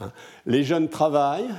[0.00, 0.10] Hein.
[0.46, 1.50] Les jeunes travaillent,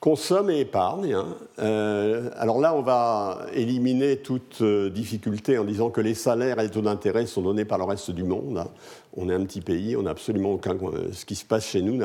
[0.00, 1.14] consomme et épargne.
[1.14, 1.36] Hein.
[1.58, 6.64] Euh, alors là, on va éliminer toute euh, difficulté en disant que les salaires et
[6.64, 8.58] les taux d'intérêt sont donnés par le reste du monde.
[8.58, 8.68] Hein.
[9.16, 10.76] On est un petit pays, on n'a absolument aucun.
[10.76, 11.98] Euh, ce qui se passe chez nous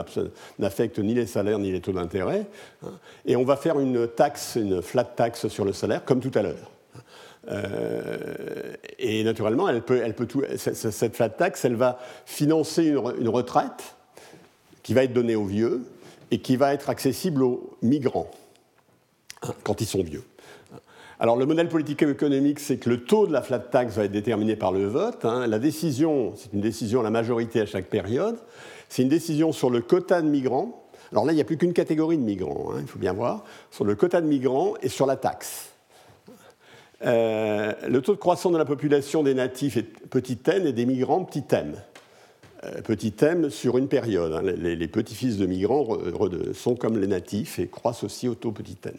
[0.57, 2.47] n'affecte ni les salaires ni les taux d'intérêt.
[2.83, 2.91] Hein.
[3.25, 6.41] Et on va faire une taxe, une flat tax sur le salaire, comme tout à
[6.41, 6.71] l'heure.
[8.99, 9.67] et naturellement,
[10.55, 13.95] cette flat tax, elle va financer une retraite
[14.81, 15.83] qui va être donnée aux vieux,
[16.33, 18.31] et qui va être accessible aux migrants
[19.61, 20.23] quand ils sont vieux.
[21.19, 24.11] Alors le modèle politique économique, c'est que le taux de la flat tax va être
[24.11, 25.25] déterminé par le vote.
[25.25, 25.45] Hein.
[25.45, 28.39] La décision, c'est une décision à la majorité à chaque période.
[28.89, 30.89] C'est une décision sur le quota de migrants.
[31.11, 33.43] Alors là, il n'y a plus qu'une catégorie de migrants, hein, il faut bien voir,
[33.69, 35.69] sur le quota de migrants et sur la taxe.
[37.05, 40.87] Euh, le taux de croissance de la population des natifs est petit n et des
[40.87, 41.75] migrants petit m.
[42.65, 44.33] Euh, petit M sur une période.
[44.33, 44.41] Hein.
[44.41, 45.97] Les, petits-fils de migrants
[46.53, 48.93] sont comme les natifs et croissent aussi au taux petit n.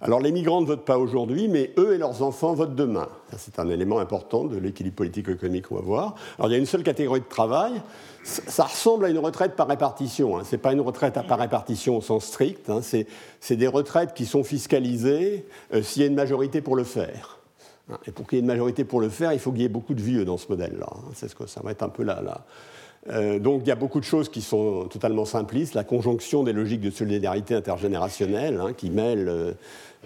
[0.00, 3.08] Alors les migrants ne votent pas aujourd'hui, mais eux et leurs enfants votent demain.
[3.36, 6.14] C'est un élément important de l'équilibre politique-économique qu'on va voir.
[6.38, 7.80] Alors il y a une seule catégorie de travail.
[8.24, 10.38] Ça ressemble à une retraite par répartition.
[10.38, 10.42] Hein.
[10.44, 12.68] Ce n'est pas une retraite par répartition au sens strict.
[12.68, 12.80] Hein.
[12.82, 17.41] C'est des retraites qui sont fiscalisées euh, s'il y a une majorité pour le faire.
[17.90, 19.64] Hein, et pour qu'il y ait une majorité pour le faire, il faut qu'il y
[19.64, 20.88] ait beaucoup de vieux dans ce modèle-là.
[20.90, 21.10] Hein.
[21.14, 22.22] C'est ce que ça va être un peu là.
[23.10, 25.74] Euh, donc il y a beaucoup de choses qui sont totalement simplistes.
[25.74, 29.52] La conjonction des logiques de solidarité intergénérationnelle hein, qui mêlent euh,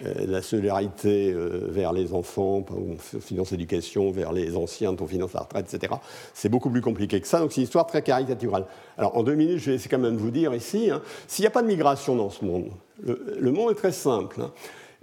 [0.04, 5.40] euh, la solidarité vers les enfants, on finance l'éducation, vers les anciens, on finance la
[5.40, 5.94] retraite, etc.
[6.34, 7.40] C'est beaucoup plus compliqué que ça.
[7.40, 8.64] Donc c'est une histoire très caricaturale.
[8.98, 10.90] Alors en deux minutes, je vais essayer quand même de vous dire ici,
[11.26, 12.70] s'il n'y a pas de migration dans ce monde,
[13.02, 14.40] le monde est très simple.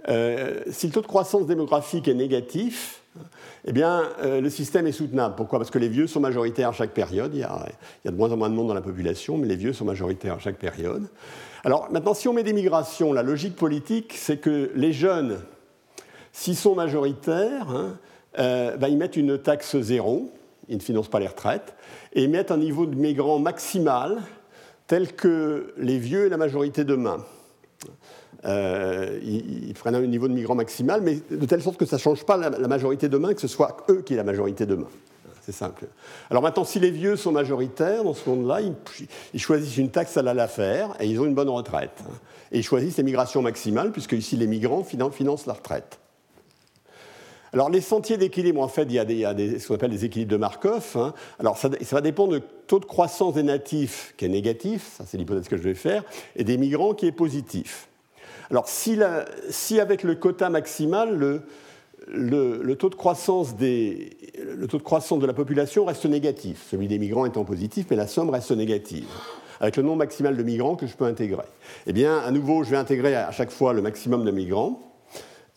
[0.08, 3.02] Euh, si le taux de croissance démographique est négatif,
[3.64, 5.34] eh bien, euh, le système est soutenable.
[5.36, 5.58] Pourquoi?
[5.58, 7.32] Parce que les vieux sont majoritaires à chaque période.
[7.34, 7.66] Il y, a,
[8.04, 10.38] de moins en moins de monde dans la population, mais les vieux sont majoritaires à
[10.38, 11.08] chaque période.
[11.64, 15.40] Alors maintenant, si on met des migrations, la logique politique, c'est que les jeunes,
[16.32, 17.96] s'ils sont majoritaires, hein,
[18.38, 20.30] euh, ben, ils mettent une taxe zéro,
[20.68, 21.74] ils ne financent pas les retraites,
[22.12, 24.18] et ils mettent un niveau de migrants maximal
[24.86, 27.24] tel que les vieux et la majorité demain.
[28.46, 32.00] Euh, ils, prennent un niveau de migrants maximal, mais de telle sorte que ça ne
[32.00, 34.88] change pas la, majorité demain, que ce soit eux qui aient la majorité demain.
[35.42, 35.86] C'est simple.
[36.30, 38.60] Alors maintenant, si les vieux sont majoritaires dans ce monde-là,
[39.32, 42.02] ils, choisissent une taxe à la l'affaire et ils ont une bonne retraite.
[42.50, 45.98] Et ils choisissent les migrations maximales, puisque ici les migrants financent la retraite.
[47.52, 50.32] Alors les sentiers d'équilibre, en fait, il y a, des, ce qu'on appelle des équilibres
[50.32, 50.96] de Markov.
[50.96, 51.14] Hein.
[51.38, 55.04] Alors ça, ça, va dépendre du taux de croissance des natifs qui est négatif, ça
[55.06, 56.04] c'est l'hypothèse que je vais faire,
[56.36, 57.88] et des migrants qui est positif.
[58.50, 59.00] Alors, si,
[59.80, 61.42] avec le quota maximal,
[62.08, 67.96] le, taux de croissance de la population reste négatif, celui des migrants étant positif, mais
[67.96, 69.06] la somme reste négative.
[69.60, 71.44] avec le nombre maximal de migrants que je peux intégrer.
[71.86, 74.94] Eh bien, à nouveau, je vais intégrer à chaque fois le maximum de migrants.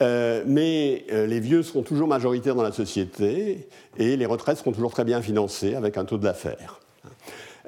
[0.02, 3.68] Euh, mais euh, les vieux seront toujours majoritaires dans la société
[3.98, 6.80] et les retraites seront toujours très bien financées avec un taux de l'affaire.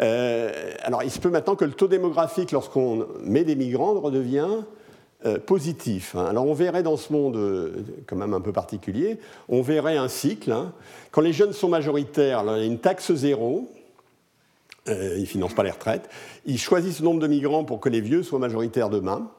[0.01, 4.63] Euh, alors, il se peut maintenant que le taux démographique, lorsqu'on met des migrants, redevient
[5.45, 6.15] positif.
[6.15, 6.25] Hein.
[6.29, 7.37] Alors, on verrait dans ce monde
[8.07, 10.51] quand même un peu particulier, on verrait un cycle.
[10.51, 10.73] Hein.
[11.11, 13.69] Quand les jeunes sont majoritaires, il y a une taxe zéro.
[14.87, 16.09] ils ne financent pas les retraites.
[16.45, 19.29] Ils choisissent le nombre de migrants pour que les vieux soient majoritaires demain.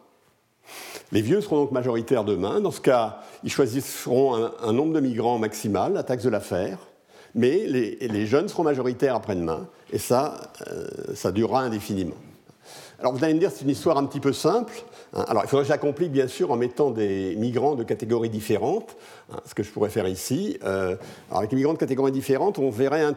[1.13, 2.61] Les vieux seront donc majoritaires demain.
[2.61, 6.79] Dans ce cas, ils choisiront un, nombre de migrants maximal, la taxe de l'affaire,
[7.35, 12.17] mais les, jeunes seront majoritaires après-demain, et ça, euh, ça durera indéfiniment.
[12.99, 14.75] Alors vous allez me dire, c'est une histoire un petit peu simple.
[15.15, 15.25] Hein.
[15.29, 18.31] Alors il faudrait que je la complique bien sûr en mettant des migrants de catégories
[18.31, 18.97] différentes,
[19.33, 20.59] hein, ce que je pourrais faire ici.
[20.65, 20.97] Euh,
[21.29, 23.15] alors avec les migrants de catégories différentes, on verrait, un,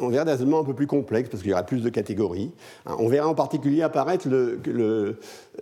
[0.00, 2.50] on verrait des raisonnements un peu plus complexes parce qu'il y aurait plus de catégories.
[2.86, 2.96] Hein.
[2.98, 4.28] On verrait en particulier apparaître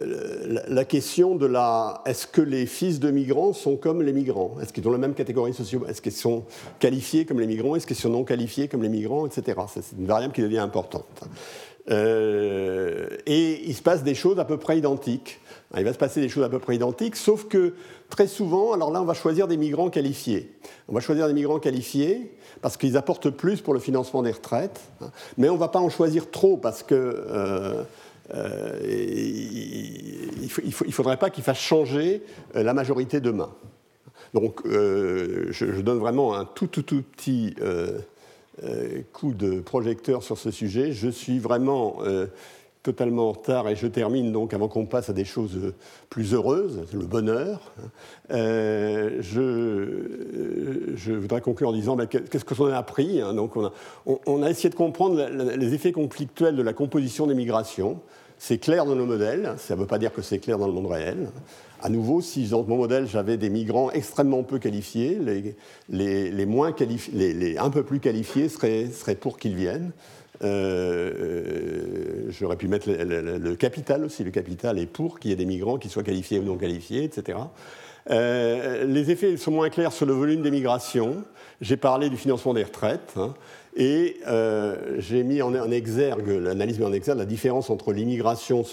[0.00, 4.56] la question de la est-ce que les fils de migrants sont comme les migrants?
[4.62, 6.44] Est-ce qu'ils ont la même catégorie socio Est-ce qu'ils sont
[6.78, 7.76] qualifiés comme les migrants?
[7.76, 9.26] Est-ce qu'ils sont non qualifiés comme les migrants?
[9.26, 9.58] Etc.
[9.72, 11.24] C'est une variable qui devient importante.
[11.90, 15.40] Euh, et il se passe des choses à peu près identiques.
[15.76, 17.74] Il va se passer des choses à peu près identiques, sauf que
[18.08, 20.52] très souvent, alors là, on va choisir des migrants qualifiés.
[20.88, 24.80] On va choisir des migrants qualifiés parce qu'ils apportent plus pour le financement des retraites,
[25.00, 25.10] hein.
[25.36, 27.82] mais on ne va pas en choisir trop parce que euh,
[28.34, 30.48] euh, il
[30.86, 32.22] ne faudrait pas qu'ils fassent changer
[32.54, 33.50] la majorité demain.
[34.34, 37.54] Donc, je, je, donne vraiment un tout, tout, tout petit
[38.64, 40.90] euh, coup de projecteur sur ce sujet.
[40.92, 42.26] Je suis vraiment euh,
[42.86, 45.74] totalement en retard et je termine donc avant qu'on passe à des choses
[46.08, 47.72] plus heureuses, le bonheur.
[48.30, 53.20] Euh, je, je, voudrais conclure en disant ben, qu'est-ce qu'on a appris.
[53.20, 53.34] Hein.
[53.34, 53.56] donc
[54.06, 57.98] on a, essayé de comprendre les effets conflictuels de la composition des migrations.
[58.38, 60.72] C'est clair dans nos modèles, ça ne veut pas dire que c'est clair dans le
[60.72, 61.30] monde réel.
[61.82, 65.18] À nouveau, si dans mon modèle j'avais des migrants extrêmement peu qualifiés,
[65.88, 66.72] les, moins
[67.12, 69.90] les, un peu plus qualifiés seraient, pour qu'ils viennent.
[70.42, 74.24] Euh, j'aurais pu mettre le, capital aussi.
[74.24, 77.04] Le capital est pour qu'il y ait des migrants qui soient qualifiés ou non qualifiés,
[77.04, 77.38] etc.
[78.10, 81.24] Euh, les effets sont moins clairs sur le volume des migrations.
[81.60, 83.14] J'ai parlé du financement des retraites.
[83.16, 83.34] Hein,
[83.76, 88.64] et euh, j'ai mis en, exergue, l'analyse met en exergue la différence entre l'immigration